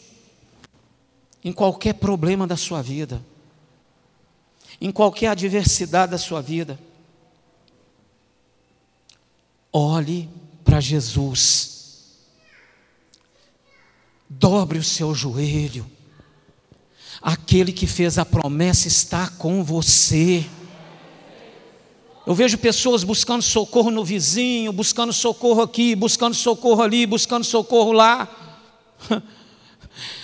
[1.45, 3.25] Em qualquer problema da sua vida,
[4.81, 6.79] em qualquer adversidade da sua vida,
[9.73, 10.29] olhe
[10.65, 11.75] para Jesus
[14.29, 15.87] dobre o seu joelho,
[17.27, 20.45] Aquele que fez a promessa está com você.
[22.27, 27.93] Eu vejo pessoas buscando socorro no vizinho, buscando socorro aqui, buscando socorro ali, buscando socorro
[27.93, 28.27] lá.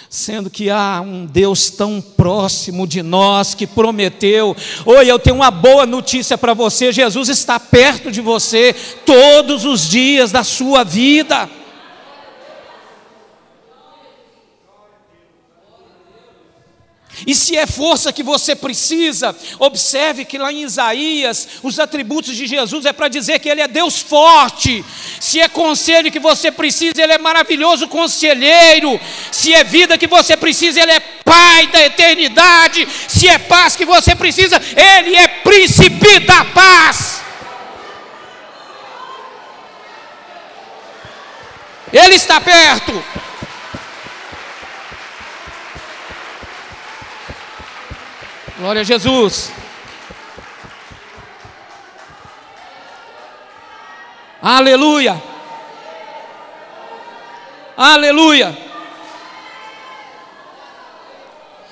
[0.08, 4.56] Sendo que há um Deus tão próximo de nós que prometeu.
[4.86, 8.74] Oi, eu tenho uma boa notícia para você: Jesus está perto de você
[9.04, 11.50] todos os dias da sua vida.
[17.26, 22.46] E se é força que você precisa, observe que lá em Isaías, os atributos de
[22.46, 24.84] Jesus é para dizer que Ele é Deus forte.
[25.20, 29.00] Se é conselho que você precisa, Ele é maravilhoso conselheiro.
[29.30, 32.88] Se é vida que você precisa, Ele é Pai da eternidade.
[33.06, 37.22] Se é paz que você precisa, Ele é príncipe da paz.
[41.92, 43.29] Ele está perto.
[48.60, 49.50] Glória a Jesus.
[54.42, 55.22] Aleluia.
[57.74, 58.54] Aleluia.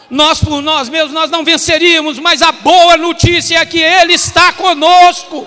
[0.09, 4.55] Nós por nós mesmos nós não venceríamos, mas a boa notícia é que ele está
[4.55, 5.47] conosco.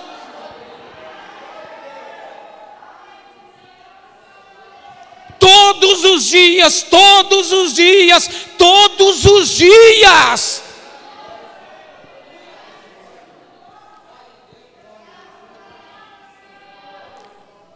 [5.40, 10.51] Todos os dias, todos os dias, todos os dias.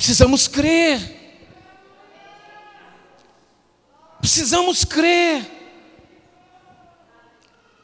[0.07, 1.01] Precisamos crer.
[4.21, 5.45] Precisamos crer.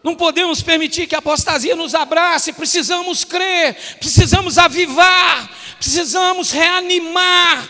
[0.04, 7.68] Não podemos permitir que a apostasia nos abrace, precisamos crer, precisamos avivar, precisamos reanimar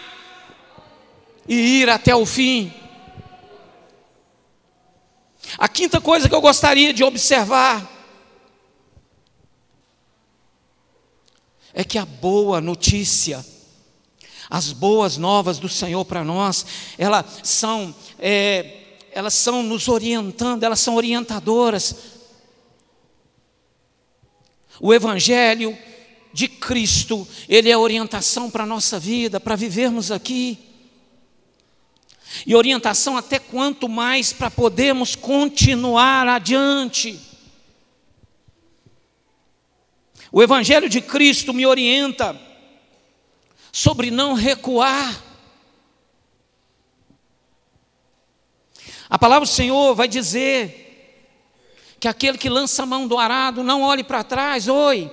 [1.48, 2.74] e ir até o fim.
[5.56, 7.90] A quinta coisa que eu gostaria de observar
[11.72, 13.42] é que a boa notícia
[14.52, 16.66] as boas novas do Senhor para nós,
[16.98, 18.80] elas são, é,
[19.10, 21.96] elas são nos orientando, elas são orientadoras.
[24.78, 25.74] O Evangelho
[26.34, 30.58] de Cristo, ele é orientação para a nossa vida, para vivermos aqui.
[32.46, 37.18] E orientação até quanto mais para podermos continuar adiante.
[40.30, 42.51] O Evangelho de Cristo me orienta
[43.72, 45.18] sobre não recuar.
[49.08, 50.82] A palavra do Senhor vai dizer
[51.98, 55.10] que aquele que lança a mão do arado não olhe para trás, oi.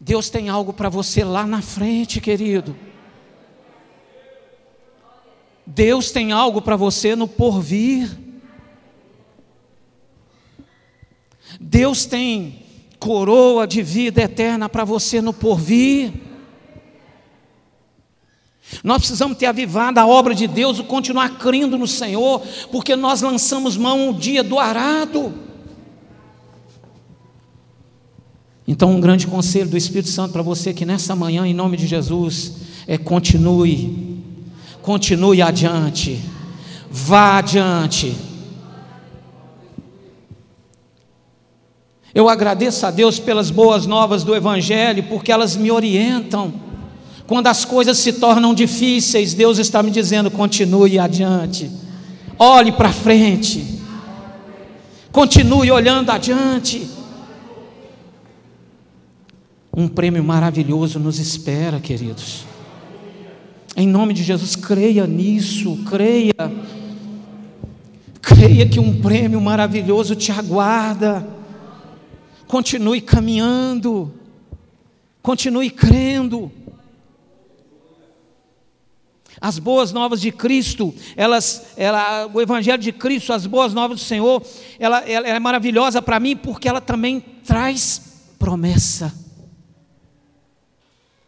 [0.00, 2.76] Deus tem algo para você lá na frente, querido.
[5.66, 8.10] Deus tem algo para você no porvir.
[11.60, 12.64] Deus tem
[12.98, 16.12] coroa de vida eterna para você no porvir.
[18.82, 23.20] Nós precisamos ter avivado a obra de Deus e continuar crendo no Senhor, porque nós
[23.22, 25.32] lançamos mão o dia do arado.
[28.66, 31.86] Então, um grande conselho do Espírito Santo para você que nessa manhã, em nome de
[31.86, 32.54] Jesus,
[32.86, 34.22] é continue,
[34.80, 36.20] continue adiante,
[36.90, 38.16] vá adiante.
[42.14, 46.71] Eu agradeço a Deus pelas boas novas do Evangelho, porque elas me orientam.
[47.26, 51.70] Quando as coisas se tornam difíceis, Deus está me dizendo: continue adiante,
[52.38, 53.80] olhe para frente,
[55.10, 56.88] continue olhando adiante.
[59.74, 62.44] Um prêmio maravilhoso nos espera, queridos.
[63.74, 66.52] Em nome de Jesus, creia nisso, creia.
[68.20, 71.26] Creia que um prêmio maravilhoso te aguarda.
[72.46, 74.12] Continue caminhando,
[75.22, 76.52] continue crendo.
[79.42, 84.04] As boas novas de Cristo, elas, ela, o Evangelho de Cristo, as boas novas do
[84.04, 84.40] Senhor,
[84.78, 89.12] ela, ela é maravilhosa para mim porque ela também traz promessa.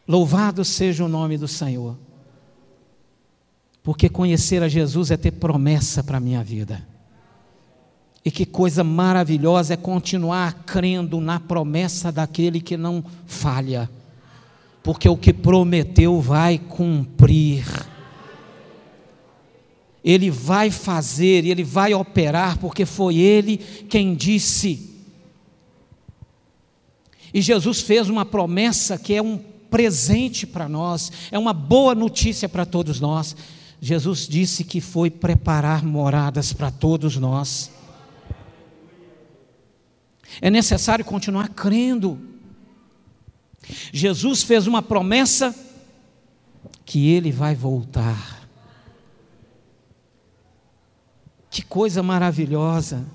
[0.06, 1.98] Louvado seja o nome do Senhor,
[3.82, 6.86] porque conhecer a Jesus é ter promessa para a minha vida.
[8.24, 13.90] E que coisa maravilhosa é continuar crendo na promessa daquele que não falha,
[14.84, 17.66] porque o que prometeu vai cumprir.
[20.04, 24.90] Ele vai fazer, Ele vai operar, porque foi Ele quem disse.
[27.32, 29.38] E Jesus fez uma promessa que é um
[29.70, 33.34] presente para nós, é uma boa notícia para todos nós.
[33.80, 37.70] Jesus disse que foi preparar moradas para todos nós.
[40.40, 42.18] É necessário continuar crendo.
[43.92, 45.54] Jesus fez uma promessa
[46.84, 48.43] que ele vai voltar.
[51.54, 53.06] Que coisa maravilhosa.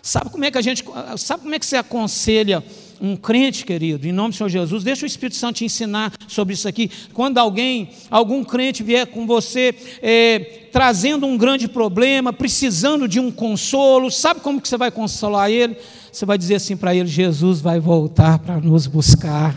[0.00, 0.82] Sabe como é que a gente,
[1.18, 2.64] sabe como é que você aconselha
[2.98, 4.84] um crente, querido, em nome do Senhor Jesus?
[4.84, 6.90] Deixa o Espírito Santo te ensinar sobre isso aqui.
[7.12, 13.30] Quando alguém, algum crente vier com você é, trazendo um grande problema, precisando de um
[13.30, 15.76] consolo, sabe como que você vai consolar ele?
[16.10, 19.54] Você vai dizer assim para ele: Jesus vai voltar para nos buscar.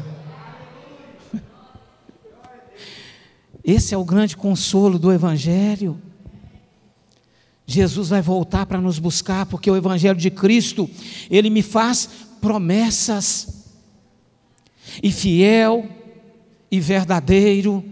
[3.63, 6.10] Esse é o grande consolo do Evangelho.
[7.73, 10.89] Jesus vai voltar para nos buscar, porque o Evangelho de Cristo,
[11.29, 12.09] ele me faz
[12.39, 13.65] promessas.
[15.01, 15.87] E fiel
[16.69, 17.83] e verdadeiro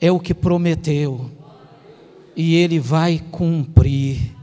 [0.00, 1.30] é o que prometeu,
[2.36, 4.36] e ele vai cumprir.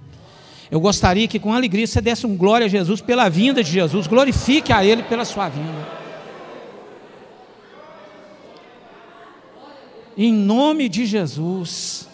[0.70, 4.08] Eu gostaria que com alegria você desse um glória a Jesus pela vinda de Jesus,
[4.08, 5.88] glorifique a Ele pela sua vinda.
[10.18, 12.08] Em nome de Jesus.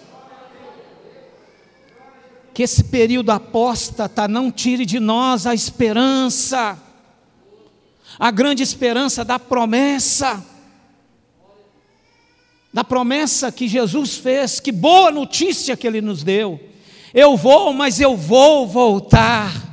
[2.53, 6.77] Que esse período apóstata não tire de nós a esperança,
[8.19, 10.45] a grande esperança da promessa,
[12.73, 16.59] da promessa que Jesus fez, que boa notícia que Ele nos deu.
[17.13, 19.71] Eu vou, mas eu vou voltar.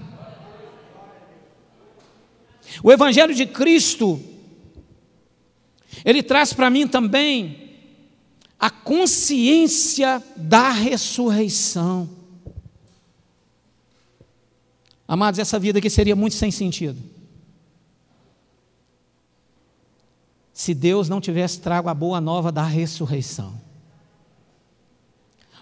[2.82, 4.20] O Evangelho de Cristo,
[6.04, 7.68] ele traz para mim também
[8.58, 12.17] a consciência da ressurreição.
[15.08, 17.02] Amados, essa vida aqui seria muito sem sentido.
[20.52, 23.58] Se Deus não tivesse trago a boa nova da ressurreição.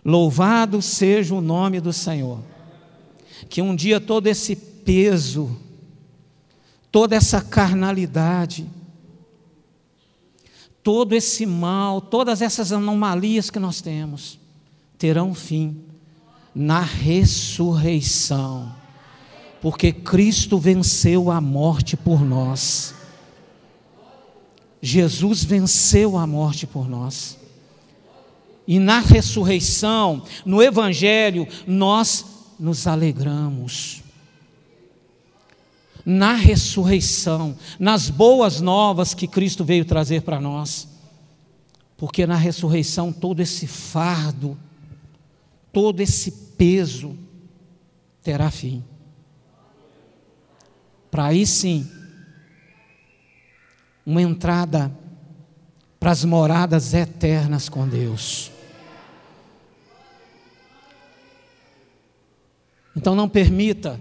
[0.04, 2.40] Louvado seja o nome do Senhor.
[3.48, 5.56] Que um dia todo esse peso,
[6.90, 8.66] toda essa carnalidade,
[10.82, 14.38] todo esse mal, todas essas anomalias que nós temos,
[14.96, 15.84] terão fim
[16.54, 18.72] na ressurreição,
[19.60, 22.94] porque Cristo venceu a morte por nós.
[24.80, 27.38] Jesus venceu a morte por nós.
[28.66, 32.24] E na ressurreição, no Evangelho, nós
[32.58, 34.02] nos alegramos
[36.06, 40.86] na ressurreição, nas boas novas que Cristo veio trazer para nós.
[41.96, 44.56] Porque na ressurreição todo esse fardo,
[45.72, 47.16] todo esse peso
[48.22, 48.84] terá fim.
[51.16, 51.90] Para aí sim,
[54.04, 54.94] uma entrada
[55.98, 58.52] para as moradas eternas com Deus.
[62.94, 63.98] Então não permita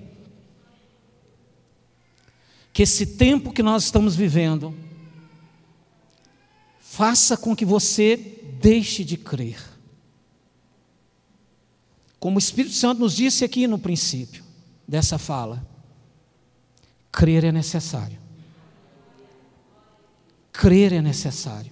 [2.74, 4.78] que esse tempo que nós estamos vivendo
[6.82, 8.18] faça com que você
[8.60, 9.64] deixe de crer.
[12.20, 14.44] Como o Espírito Santo nos disse aqui no princípio
[14.86, 15.75] dessa fala,
[17.16, 18.18] crer é necessário.
[20.52, 21.72] Crer é necessário.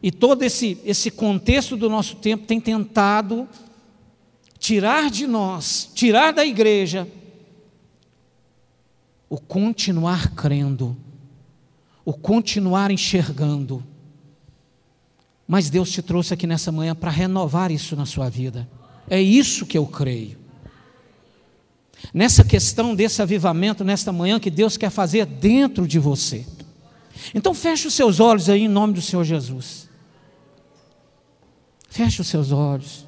[0.00, 3.48] E todo esse, esse contexto do nosso tempo tem tentado
[4.60, 7.08] tirar de nós, tirar da igreja,
[9.28, 10.96] o continuar crendo,
[12.04, 13.82] o continuar enxergando.
[15.48, 18.68] Mas Deus te trouxe aqui nessa manhã para renovar isso na sua vida.
[19.10, 20.45] É isso que eu creio.
[22.12, 26.46] Nessa questão desse avivamento, nesta manhã, que Deus quer fazer dentro de você.
[27.34, 29.88] Então feche os seus olhos aí em nome do Senhor Jesus.
[31.88, 33.06] Feche os seus olhos.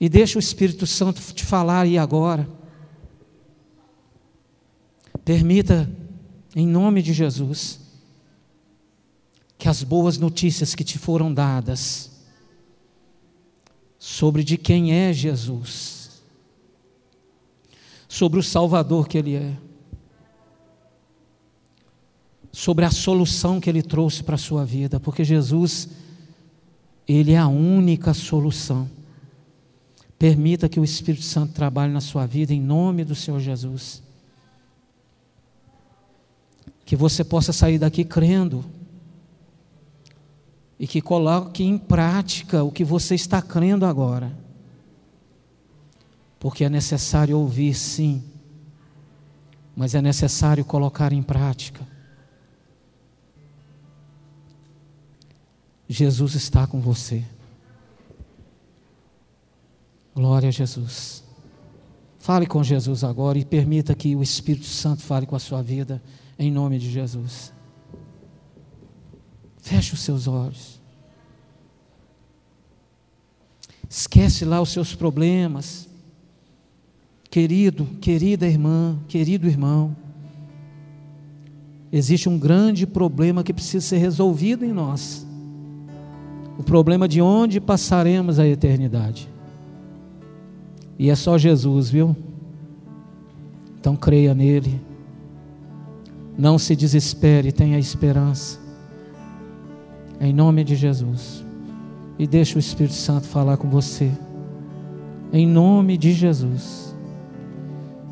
[0.00, 2.48] E deixa o Espírito Santo te falar aí agora.
[5.24, 5.88] Permita,
[6.56, 7.78] em nome de Jesus,
[9.56, 12.10] que as boas notícias que te foram dadas
[13.96, 16.01] sobre de quem é Jesus,
[18.12, 19.56] sobre o Salvador que Ele é,
[22.52, 25.88] sobre a solução que Ele trouxe para a sua vida, porque Jesus,
[27.08, 28.86] Ele é a única solução.
[30.18, 34.02] Permita que o Espírito Santo trabalhe na sua vida, em nome do Senhor Jesus
[36.84, 38.62] que você possa sair daqui crendo
[40.78, 44.41] e que coloque em prática o que você está crendo agora.
[46.42, 48.20] Porque é necessário ouvir, sim,
[49.76, 51.86] mas é necessário colocar em prática.
[55.88, 57.24] Jesus está com você.
[60.12, 61.22] Glória a Jesus.
[62.18, 66.02] Fale com Jesus agora e permita que o Espírito Santo fale com a sua vida,
[66.36, 67.52] em nome de Jesus.
[69.58, 70.80] Feche os seus olhos.
[73.88, 75.91] Esquece lá os seus problemas.
[77.32, 79.96] Querido, querida irmã, querido irmão,
[81.90, 85.26] existe um grande problema que precisa ser resolvido em nós.
[86.58, 89.30] O problema de onde passaremos a eternidade.
[90.98, 92.14] E é só Jesus, viu?
[93.80, 94.78] Então creia nele.
[96.36, 98.58] Não se desespere, tenha esperança.
[100.20, 101.42] Em nome de Jesus.
[102.18, 104.12] E deixe o Espírito Santo falar com você.
[105.32, 106.91] Em nome de Jesus.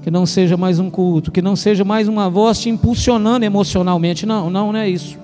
[0.02, 4.24] Que não seja mais um culto, que não seja mais uma voz te impulsionando emocionalmente.
[4.24, 5.18] Não, não, não é isso.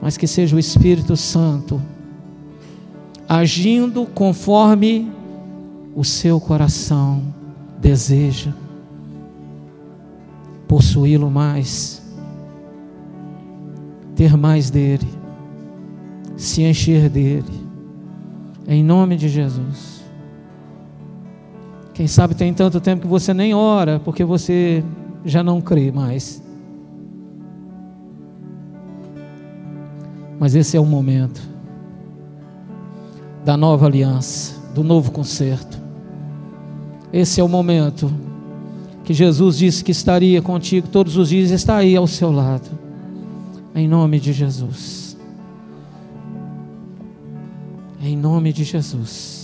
[0.00, 1.80] Mas que seja o Espírito Santo
[3.28, 5.10] agindo conforme
[5.94, 7.22] o seu coração
[7.80, 8.52] deseja
[10.72, 12.02] possuí-lo mais,
[14.16, 15.06] ter mais dele,
[16.34, 17.52] se encher dele,
[18.66, 19.91] em nome de Jesus.
[22.02, 24.82] Quem sabe tem tanto tempo que você nem ora, porque você
[25.24, 26.42] já não crê mais.
[30.36, 31.40] Mas esse é o momento
[33.44, 35.78] da nova aliança, do novo concerto.
[37.12, 38.12] Esse é o momento
[39.04, 42.68] que Jesus disse que estaria contigo todos os dias, está aí ao seu lado.
[43.76, 45.16] Em nome de Jesus.
[48.02, 49.41] Em nome de Jesus.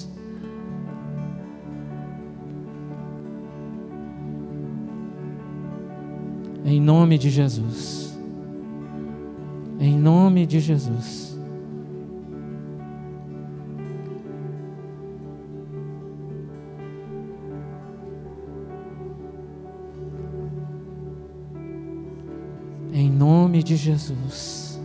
[6.68, 8.18] Em nome de Jesus.
[9.80, 11.28] Em nome de Jesus.
[23.58, 24.78] nome de Jesus.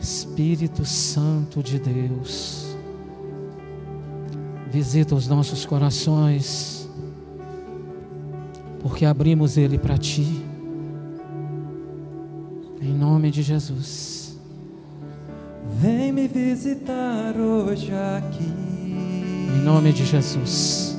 [0.00, 2.76] Espírito Santo de Deus,
[4.70, 6.81] visita os nossos corações,
[8.82, 10.42] porque abrimos ele para ti.
[12.80, 14.36] Em nome de Jesus.
[15.80, 18.52] Vem me visitar hoje aqui.
[19.56, 20.98] Em nome de Jesus.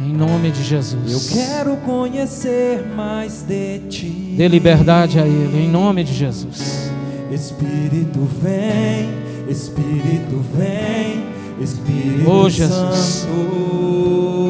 [0.00, 1.12] Em nome de Jesus.
[1.12, 4.34] Eu quero conhecer mais de ti.
[4.36, 6.90] Dê liberdade a Ele, em nome de Jesus.
[7.30, 9.08] Espírito vem,
[9.48, 11.24] Espírito vem,
[11.62, 12.96] Espírito oh, Jesus.
[12.96, 14.49] Santo.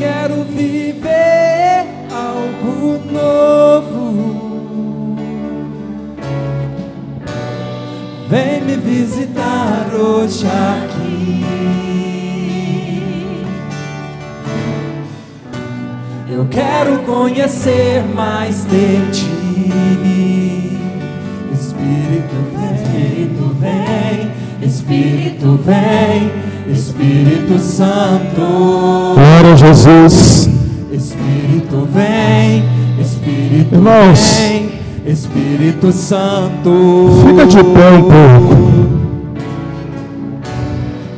[0.00, 4.38] Quero viver algo novo.
[8.30, 11.44] Vem me visitar hoje aqui.
[16.30, 19.28] Eu quero conhecer mais de ti.
[21.52, 25.58] Espírito vem, Espírito vem, Espírito
[27.58, 29.14] Santo.
[29.14, 30.48] Glória a Jesus.
[30.92, 32.64] Espírito vem,
[33.00, 34.70] Espírito Irmãos, vem,
[35.06, 37.08] Espírito Santo.
[37.26, 38.60] Fica de pé um pouco.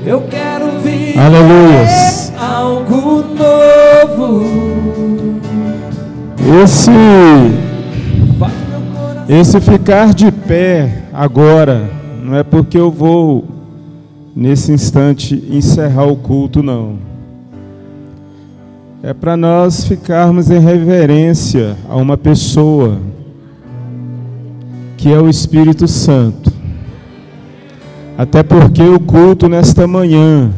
[0.04, 0.52] Eu quero
[1.18, 2.32] Aleluias.
[2.38, 4.46] algo novo.
[6.62, 6.90] Esse
[9.28, 11.90] esse ficar de pé agora
[12.22, 13.51] não é porque eu vou
[14.34, 16.96] nesse instante encerrar o culto não.
[19.02, 22.98] É para nós ficarmos em reverência a uma pessoa
[24.96, 26.52] que é o Espírito Santo.
[28.16, 30.52] Até porque o culto nesta manhã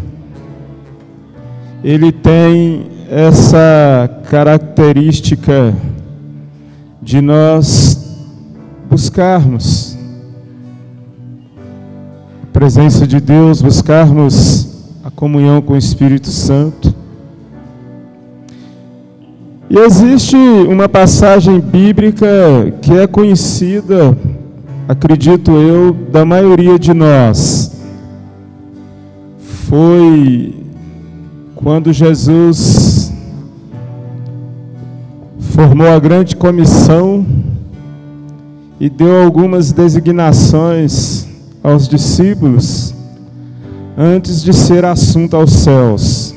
[1.82, 5.74] ele tem essa característica
[7.00, 8.18] de nós
[8.90, 9.93] buscarmos
[12.54, 14.68] presença de Deus, buscarmos
[15.02, 16.94] a comunhão com o Espírito Santo.
[19.68, 22.26] E existe uma passagem bíblica
[22.80, 24.16] que é conhecida,
[24.88, 27.72] acredito eu, da maioria de nós.
[29.68, 30.54] Foi
[31.56, 33.12] quando Jesus
[35.40, 37.26] formou a grande comissão
[38.78, 41.23] e deu algumas designações
[41.64, 42.94] aos discípulos
[43.96, 46.34] antes de ser assunto aos céus.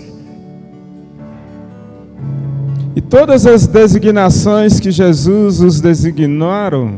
[2.95, 6.95] E todas as designações que Jesus os designaram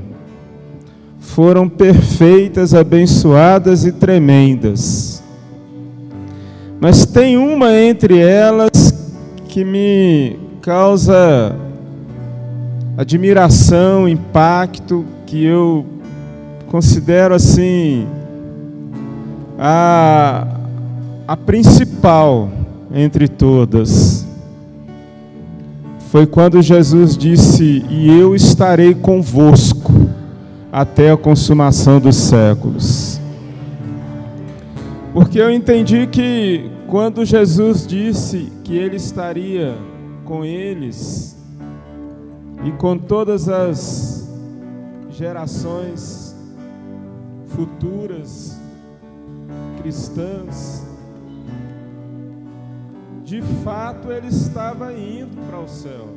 [1.19, 5.23] foram perfeitas, abençoadas e tremendas.
[6.79, 8.69] Mas tem uma entre elas
[9.47, 11.55] que me causa
[12.95, 15.85] admiração, impacto, que eu
[16.67, 18.07] considero assim
[19.59, 20.47] a,
[21.27, 22.49] a principal
[22.93, 24.25] entre todas.
[26.09, 29.91] Foi quando Jesus disse: E eu estarei convosco
[30.71, 33.19] até a consumação dos séculos.
[35.13, 39.75] Porque eu entendi que quando Jesus disse que ele estaria
[40.23, 41.37] com eles
[42.63, 44.29] e com todas as
[45.11, 46.35] gerações
[47.47, 48.58] futuras
[49.81, 50.85] cristãs,
[53.23, 56.07] de fato ele estava indo para o céu.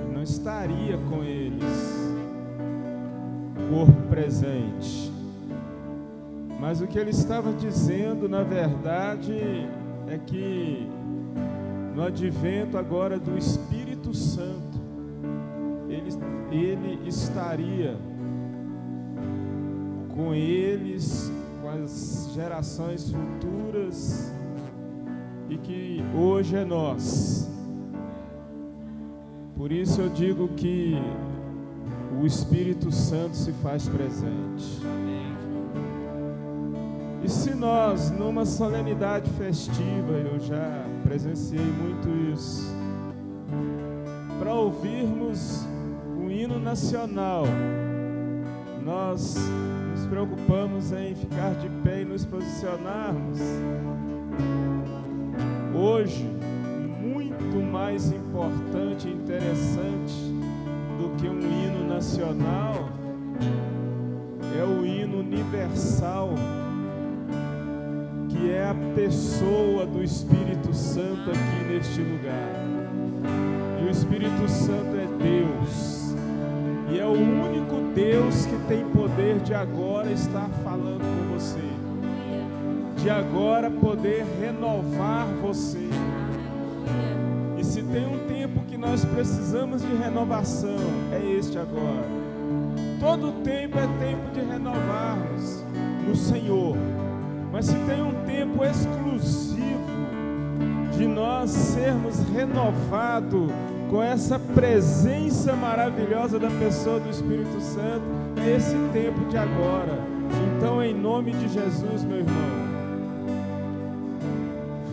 [0.00, 1.62] Ele não estaria com eles,
[3.70, 5.12] corpo presente.
[6.60, 9.68] Mas o que ele estava dizendo, na verdade,
[10.08, 10.88] é que
[11.94, 14.78] no advento agora do Espírito Santo,
[15.88, 16.10] ele,
[16.50, 17.96] ele estaria
[20.14, 21.30] com eles,
[21.68, 24.32] com as gerações futuras
[25.50, 27.50] e que hoje é nós.
[29.54, 30.96] Por isso eu digo que
[32.20, 34.80] o Espírito Santo se faz presente.
[37.22, 42.64] E se nós, numa solenidade festiva, eu já presenciei muito isso,
[44.38, 45.66] para ouvirmos
[46.16, 47.44] o hino nacional,
[48.82, 49.36] nós
[49.98, 53.40] nos preocupamos em ficar de pé e nos posicionarmos.
[55.74, 56.24] Hoje,
[57.00, 60.14] muito mais importante e interessante
[60.98, 62.90] do que um hino nacional
[64.58, 66.30] é o hino universal
[68.28, 72.52] que é a pessoa do Espírito Santo aqui neste lugar.
[73.82, 75.97] E o Espírito Santo é Deus.
[76.90, 81.60] E é o único Deus que tem poder de agora estar falando com você.
[82.96, 85.88] De agora poder renovar você.
[87.58, 90.78] E se tem um tempo que nós precisamos de renovação,
[91.12, 92.06] é este agora.
[92.98, 95.64] Todo tempo é tempo de renovarmos
[96.06, 96.76] no Senhor.
[97.52, 99.58] Mas se tem um tempo exclusivo
[100.96, 103.52] de nós sermos renovados
[103.90, 108.04] com essa presença maravilhosa da pessoa do Espírito Santo,
[108.36, 109.98] é esse tempo de agora.
[110.56, 112.68] Então, em nome de Jesus, meu irmão,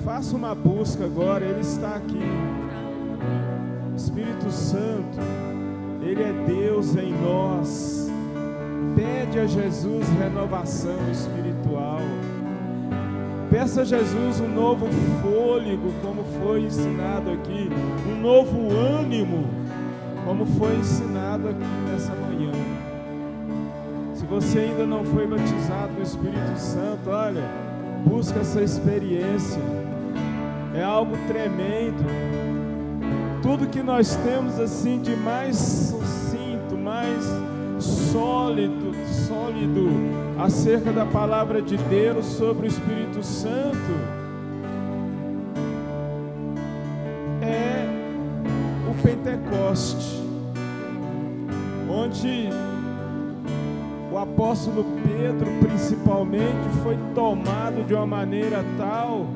[0.04, 2.22] faça uma busca agora, Ele está aqui.
[3.96, 5.20] Espírito Santo,
[6.02, 8.10] Ele é Deus em nós.
[8.96, 11.95] Pede a Jesus renovação espiritual.
[13.56, 14.86] Peça a Jesus um novo
[15.22, 17.70] fôlego, como foi ensinado aqui,
[18.06, 19.46] um novo ânimo,
[20.26, 22.52] como foi ensinado aqui nessa manhã.
[24.14, 27.44] Se você ainda não foi batizado no Espírito Santo, olha,
[28.06, 29.62] busca essa experiência.
[30.74, 32.04] É algo tremendo.
[33.42, 37.24] Tudo que nós temos assim de mais sucinto, mais
[37.80, 38.92] sólido,
[39.28, 39.90] sólido
[40.38, 43.76] acerca da palavra de Deus sobre o Espírito Santo
[47.42, 47.88] é
[48.90, 50.22] o Pentecoste,
[51.90, 52.50] onde
[54.12, 59.28] o apóstolo Pedro, principalmente, foi tomado de uma maneira tal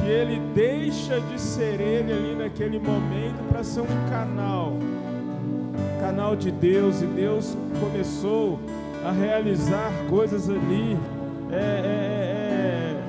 [0.00, 4.74] que ele deixa de ser ele ali naquele momento para ser um canal
[6.00, 8.58] canal de Deus e Deus começou
[9.04, 10.96] a realizar coisas ali.
[11.52, 13.00] É, é, é,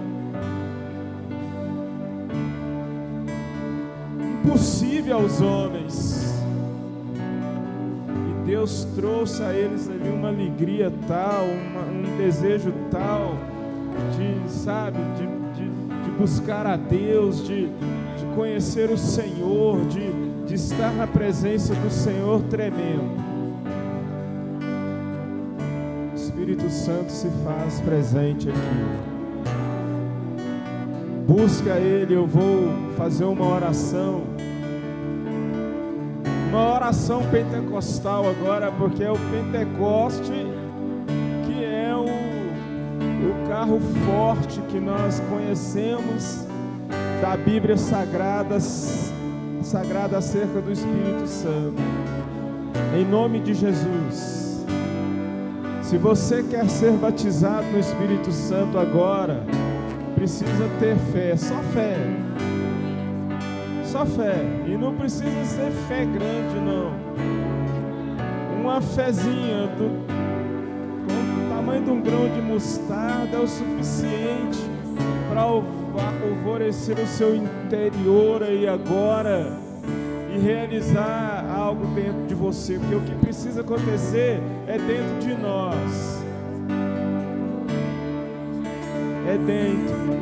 [4.44, 6.44] impossível aos homens.
[7.16, 13.36] E Deus trouxe a eles ali uma alegria tal, uma, um desejo tal
[14.18, 15.28] de, sabe, de,
[15.62, 15.70] de,
[16.04, 20.21] de buscar a Deus, de, de conhecer o Senhor, de,
[20.52, 23.10] de estar na presença do Senhor tremendo.
[26.12, 28.60] O Espírito Santo se faz presente aqui.
[31.26, 34.24] Busca Ele, eu vou fazer uma oração.
[36.50, 40.34] Uma oração pentecostal agora, porque é o Pentecoste
[41.46, 46.46] que é o, o carro forte que nós conhecemos
[47.22, 48.60] da Bíblia Sagrada,
[49.72, 51.82] sagrada acerca do Espírito Santo.
[52.94, 54.66] Em nome de Jesus.
[55.82, 59.46] Se você quer ser batizado no Espírito Santo agora,
[60.14, 61.96] precisa ter fé, só fé.
[63.86, 64.44] Só fé.
[64.68, 66.92] E não precisa ser fé grande, não.
[68.60, 70.06] Uma fezinha do,
[71.08, 74.60] com o tamanho de um grão de mostarda é o suficiente
[75.30, 79.52] para ouvir alvorecer o seu interior aí agora
[80.34, 86.22] e realizar algo dentro de você, porque o que precisa acontecer é dentro de nós.
[89.28, 90.22] É dentro.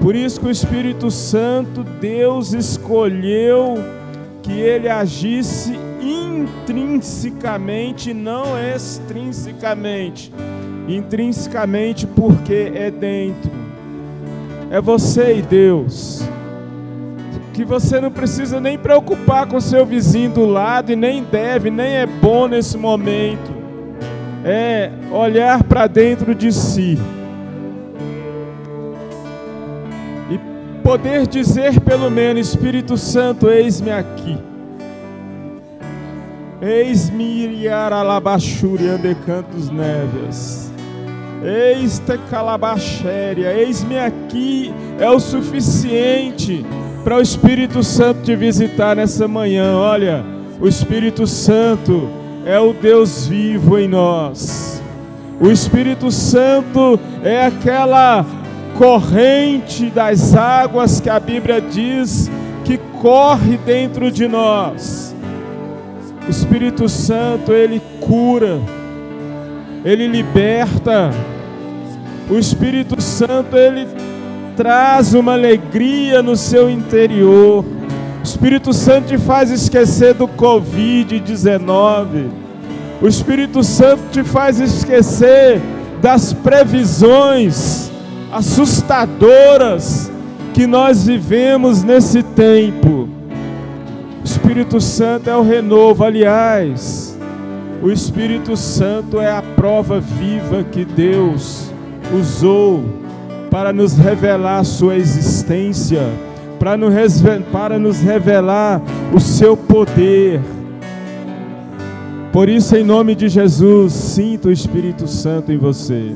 [0.00, 3.76] Por isso que o Espírito Santo, Deus escolheu
[4.42, 10.32] que ele agisse intrinsecamente, não extrinsecamente.
[10.88, 13.61] Intrinsecamente, porque é dentro
[14.72, 16.22] é você e Deus.
[17.52, 21.96] Que você não precisa nem preocupar com seu vizinho do lado e nem deve, nem
[21.96, 23.52] é bom nesse momento.
[24.42, 26.98] É olhar para dentro de si.
[30.30, 30.40] E
[30.82, 34.38] poder dizer pelo menos, Espírito Santo, eis-me aqui.
[36.62, 40.61] Eis-me iriaralabachuri andecantos névias.
[41.44, 46.64] Eis-te calabachéria, eis-me aqui, é o suficiente
[47.02, 49.76] para o Espírito Santo te visitar nessa manhã.
[49.76, 50.24] Olha,
[50.60, 52.08] o Espírito Santo
[52.46, 54.80] é o Deus vivo em nós.
[55.40, 58.24] O Espírito Santo é aquela
[58.78, 62.30] corrente das águas que a Bíblia diz
[62.64, 65.14] que corre dentro de nós.
[66.26, 68.60] O Espírito Santo, ele cura,
[69.84, 71.10] ele liberta,
[72.30, 73.86] o Espírito Santo, ele
[74.56, 77.64] traz uma alegria no seu interior.
[77.64, 82.28] O Espírito Santo te faz esquecer do Covid-19.
[83.00, 85.60] O Espírito Santo te faz esquecer
[86.00, 87.90] das previsões
[88.30, 90.10] assustadoras
[90.54, 93.08] que nós vivemos nesse tempo.
[94.20, 97.18] O Espírito Santo é o renovo, aliás.
[97.82, 101.71] O Espírito Santo é a prova viva que Deus
[102.12, 102.84] usou
[103.50, 106.02] para nos revelar a sua existência,
[106.58, 108.80] para nos revelar
[109.12, 110.40] o seu poder.
[112.32, 116.14] Por isso, em nome de Jesus, sinta o Espírito Santo em você.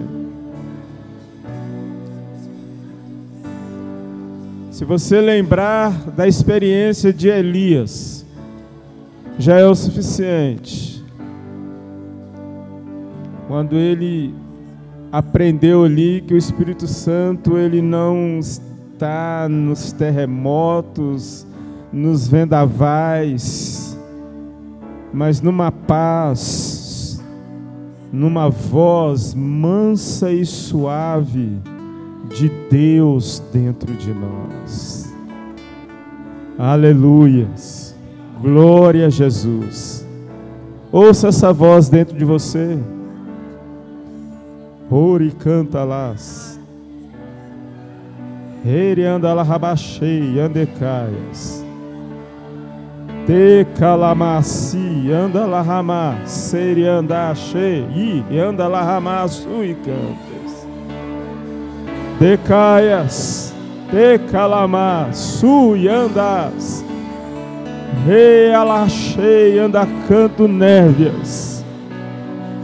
[4.70, 8.24] Se você lembrar da experiência de Elias,
[9.38, 11.04] já é o suficiente.
[13.46, 14.34] Quando ele
[15.16, 21.46] aprendeu ali que o Espírito Santo ele não está nos terremotos,
[21.90, 23.98] nos vendavais,
[25.14, 27.24] mas numa paz,
[28.12, 31.62] numa voz mansa e suave
[32.36, 35.10] de Deus dentro de nós.
[36.58, 37.96] Aleluias.
[38.42, 40.06] Glória a Jesus.
[40.92, 42.78] Ouça essa voz dentro de você.
[44.90, 46.60] Ori canta las.
[48.64, 51.64] Ere anda la rabachei, andecaias.
[53.26, 57.84] Te calamaci, anda la ramá, seri anda achei,
[58.30, 60.66] e anda la ramá, sui cantes.
[62.20, 63.52] Decaias,
[63.90, 66.84] te calamá, sui andas.
[68.06, 71.64] Rei alachei, anda canto névias.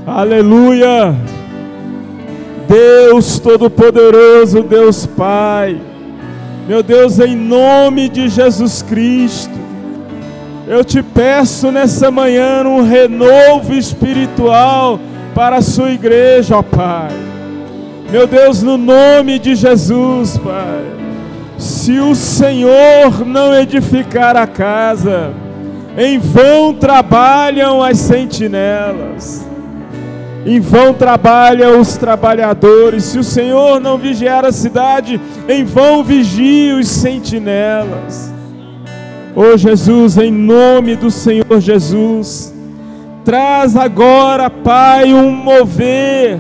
[0.07, 1.32] Aleluia.
[2.69, 5.81] Deus Todo-Poderoso, Deus Pai,
[6.67, 9.53] meu Deus, em nome de Jesus Cristo,
[10.69, 15.01] eu te peço nessa manhã um renovo espiritual
[15.35, 17.11] para a sua igreja, ó Pai.
[18.11, 20.85] Meu Deus, no nome de Jesus, Pai.
[21.59, 25.33] Se o Senhor não edificar a casa,
[25.97, 29.52] em vão trabalham as sentinelas.
[30.45, 33.05] Em vão trabalham os trabalhadores.
[33.05, 38.33] Se o Senhor não vigiar a cidade, em vão vigiam os sentinelas.
[39.35, 42.53] Oh Jesus, em nome do Senhor Jesus,
[43.25, 46.39] traz agora, Pai, um mover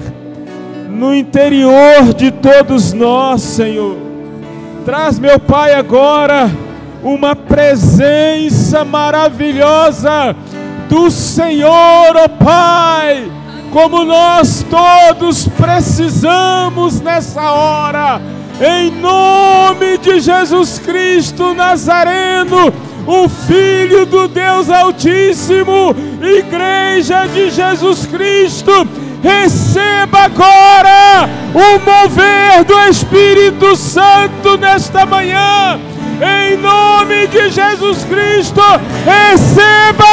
[0.90, 3.96] no interior de todos nós, Senhor.
[4.84, 6.50] Traz, meu Pai, agora
[7.02, 10.36] uma presença maravilhosa
[10.88, 13.30] do Senhor, oh Pai,
[13.72, 18.20] como nós todos precisamos nessa hora,
[18.60, 22.72] em nome de Jesus Cristo Nazareno,
[23.06, 28.86] o Filho do Deus Altíssimo, Igreja de Jesus Cristo,
[29.22, 35.80] receba agora o mover do Espírito Santo nesta manhã
[36.20, 38.60] em nome de Jesus Cristo,
[39.04, 40.04] receba!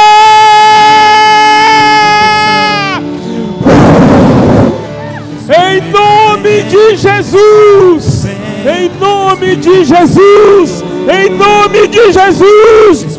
[5.50, 8.24] Em nome de Jesus,
[8.64, 13.18] em nome de Jesus, em nome de Jesus,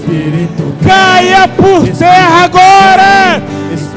[0.88, 3.44] caia por terra agora!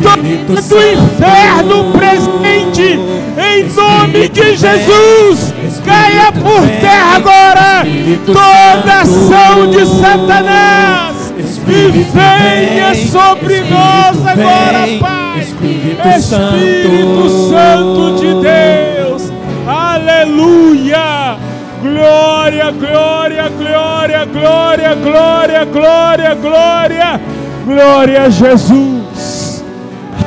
[0.02, 2.98] Todo do inferno presente,
[3.38, 5.54] em nome de Jesus,
[5.86, 7.86] caia por terra agora!
[8.26, 19.32] Toda ação de Satanás e venha sobre nós agora, Pai, Espírito Santo de Deus,
[19.66, 21.36] aleluia.
[21.82, 27.20] Glória, glória, glória, glória, glória, glória, glória,
[27.66, 29.62] glória a Jesus.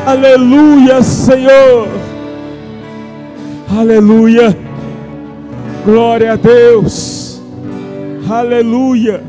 [0.06, 1.88] Aleluia, Senhor.
[3.76, 4.56] Aleluia.
[5.84, 7.42] Glória a Deus.
[8.30, 9.22] Aleluia.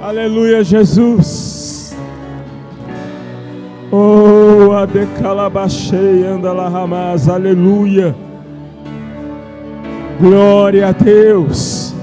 [0.00, 1.94] Aleluia, Jesus.
[3.90, 4.21] Oh,
[7.28, 8.14] Aleluia.
[10.20, 11.94] Glória a Deus.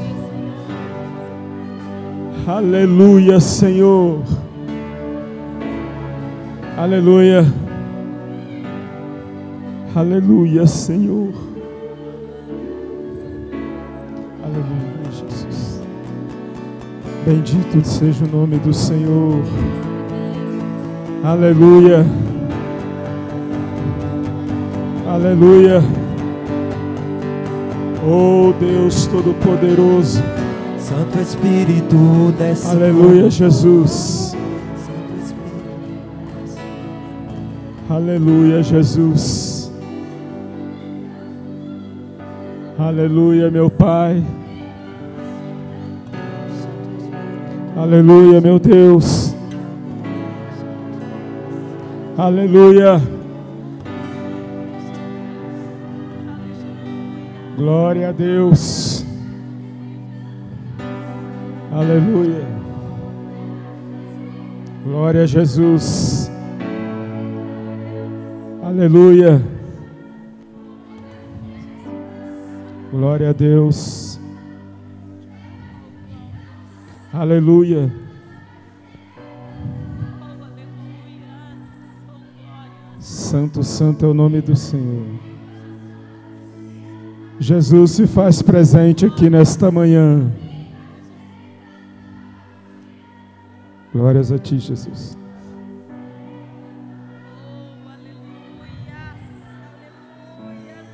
[2.47, 4.23] Aleluia, Senhor.
[6.77, 7.45] Aleluia.
[9.93, 11.33] Aleluia, Senhor.
[14.41, 15.81] Aleluia, Jesus.
[17.25, 19.43] Bendito seja o nome do Senhor.
[21.23, 22.05] Aleluia.
[25.09, 25.81] Aleluia.
[28.07, 30.21] Oh Deus Todo-Poderoso.
[30.77, 31.97] Santo Espírito
[32.37, 32.69] desce.
[32.69, 34.37] Aleluia, Jesus.
[37.89, 39.71] Aleluia, Jesus.
[42.77, 44.23] Aleluia, meu Pai.
[47.75, 49.35] Aleluia, meu Deus.
[52.15, 53.18] Aleluia.
[57.59, 59.05] Glória a Deus.
[61.73, 62.47] Aleluia.
[64.85, 66.31] Glória a Jesus.
[68.63, 69.41] Aleluia.
[72.91, 74.17] Glória a Deus.
[77.11, 77.91] Aleluia.
[83.01, 85.28] Santo, santo é o nome do Senhor.
[87.39, 90.29] Jesus se faz presente aqui nesta manhã.
[93.93, 95.17] Glórias a Ti, Jesus.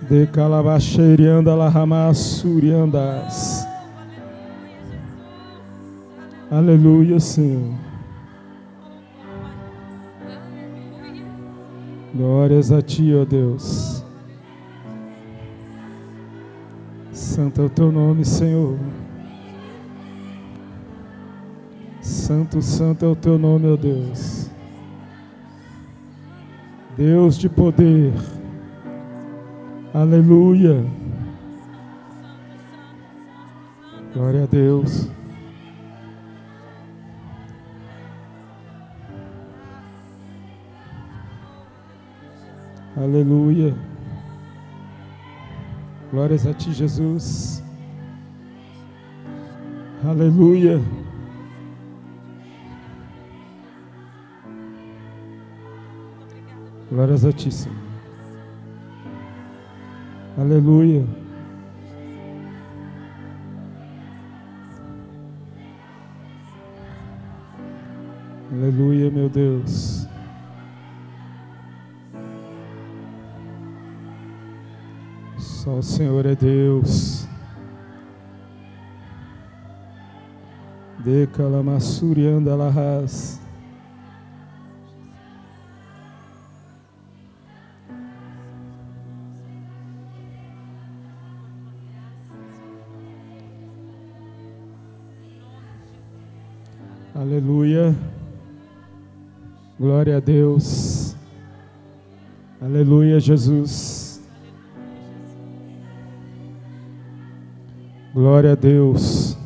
[0.08, 3.68] De calabacheirianda larramassuriandas.
[6.52, 7.74] Aleluia, Senhor.
[12.14, 13.95] Glórias a Ti, ó Deus.
[17.36, 18.80] Santo é o Teu nome, Senhor.
[22.00, 24.50] Santo, santo é o Teu nome, ó Deus.
[26.96, 28.14] Deus de poder.
[29.94, 30.82] Aleluia.
[34.14, 35.10] Glória a Deus.
[42.96, 43.76] Aleluia.
[46.16, 47.62] Glórias a Ti, Jesus.
[50.02, 50.80] Aleluia.
[56.90, 57.78] Glórias a Ti, Senhor.
[60.38, 61.06] Aleluia.
[68.54, 70.08] Aleluia, meu Deus.
[75.66, 77.28] Só o Senhor é Deus.
[81.04, 83.42] De calamassurianda lahas.
[97.16, 97.96] Aleluia.
[99.80, 101.16] Glória a Deus.
[102.62, 103.95] Aleluia, Jesus.
[108.16, 109.38] Glória a Deus.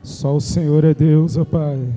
[0.00, 1.92] Só o Senhor é Deus, ó Pai.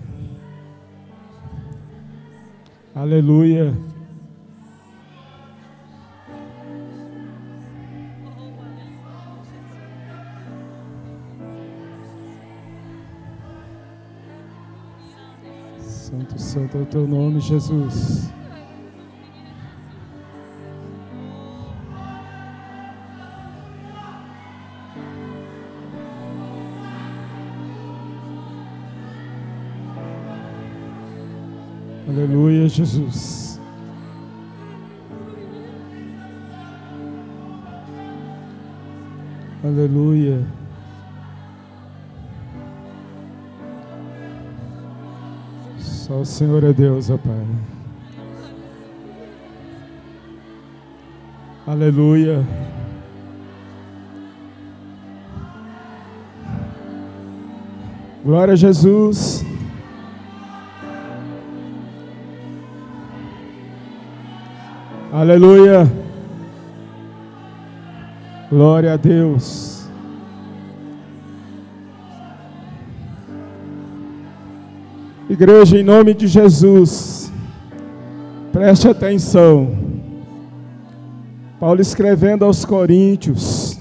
[2.95, 3.71] Aleluia.
[15.79, 18.35] Santo, santo é o teu nome, Jesus.
[32.07, 33.59] Aleluia, Jesus.
[39.61, 40.47] Aleluia.
[45.79, 47.45] Só o Senhor é Deus, ó Pai.
[51.67, 52.47] Aleluia.
[58.23, 59.46] Glória a Jesus.
[65.19, 65.91] Aleluia.
[68.51, 69.89] Glória a Deus.
[75.27, 77.33] Igreja, em nome de Jesus,
[78.53, 79.75] preste atenção.
[81.59, 83.79] Paulo escrevendo aos Coríntios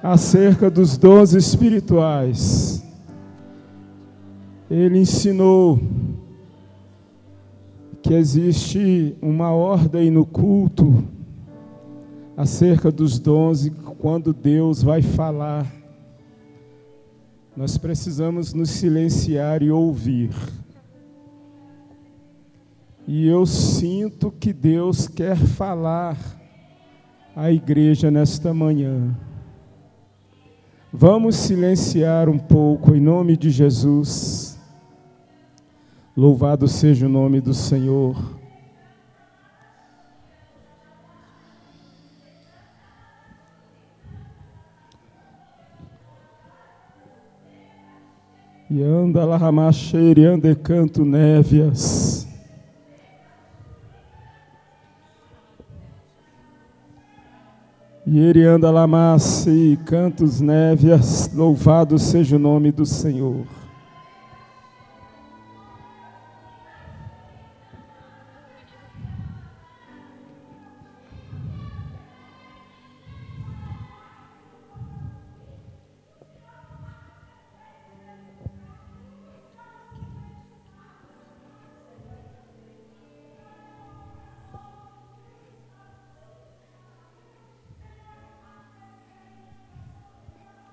[0.00, 2.80] acerca dos dons espirituais,
[4.70, 5.80] ele ensinou
[8.08, 11.04] que existe uma ordem no culto
[12.34, 15.70] acerca dos dons quando Deus vai falar,
[17.54, 20.30] nós precisamos nos silenciar e ouvir.
[23.06, 26.16] E eu sinto que Deus quer falar
[27.36, 29.14] à igreja nesta manhã.
[30.90, 34.47] Vamos silenciar um pouco em nome de Jesus.
[36.18, 38.16] Louvado seja o nome do Senhor.
[48.68, 52.26] E anda lá ramacheire, anda canto névias.
[58.04, 58.88] E ele anda lá
[59.46, 63.57] e cantos névias, louvado seja o nome do Senhor.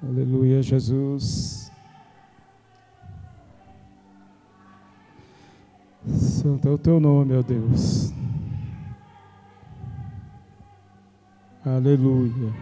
[0.07, 1.71] Aleluia, Jesus.
[6.07, 8.13] Santo é o teu nome, ó Deus.
[11.65, 12.53] Aleluia.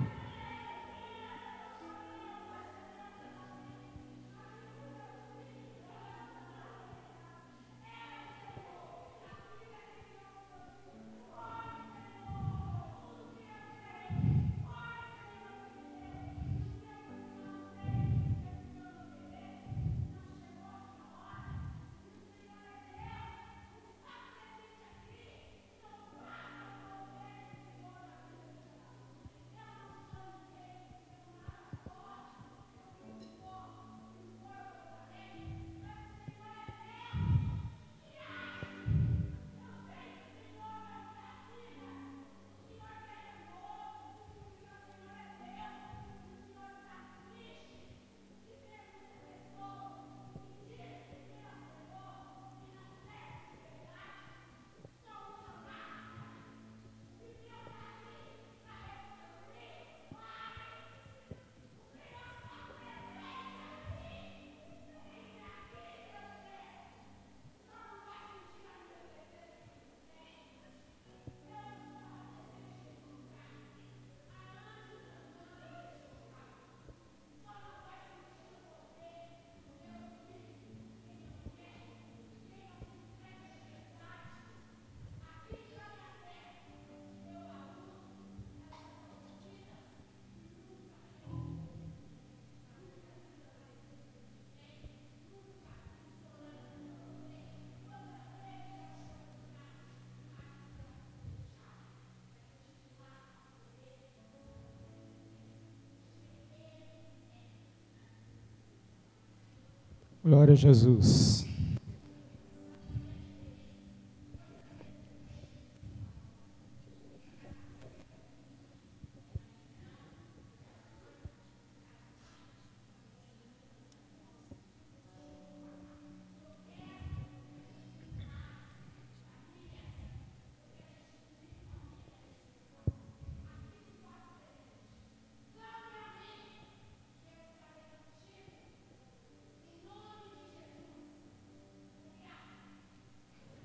[110.23, 111.52] Glória a Jesus.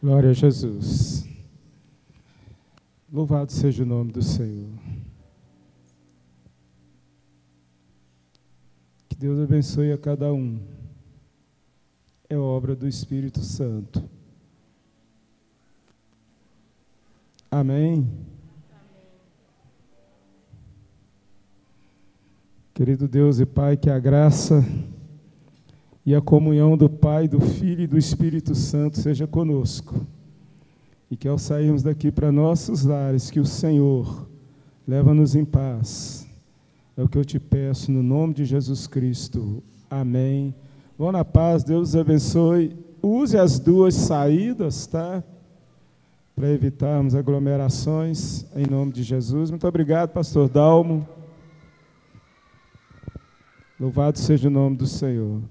[0.08, 1.28] Glória a Jesus.
[3.12, 4.72] Louvado seja o nome do Senhor.
[9.06, 10.58] Que Deus abençoe a cada um.
[12.26, 14.02] É obra do Espírito Santo.
[17.50, 18.10] Amém.
[22.72, 24.64] Querido Deus e Pai, que a graça
[26.08, 30.06] e a comunhão do Pai, do Filho e do Espírito Santo seja conosco.
[31.10, 34.26] E que ao sairmos daqui para nossos lares, que o Senhor
[34.86, 36.26] leva-nos em paz.
[36.96, 39.62] É o que eu te peço no nome de Jesus Cristo.
[39.90, 40.54] Amém.
[40.96, 42.74] Vão na paz, Deus abençoe.
[43.02, 45.22] Use as duas saídas, tá?
[46.34, 49.50] Para evitarmos aglomerações, em nome de Jesus.
[49.50, 51.06] Muito obrigado, pastor Dalmo.
[53.78, 55.42] Louvado seja o nome do Senhor.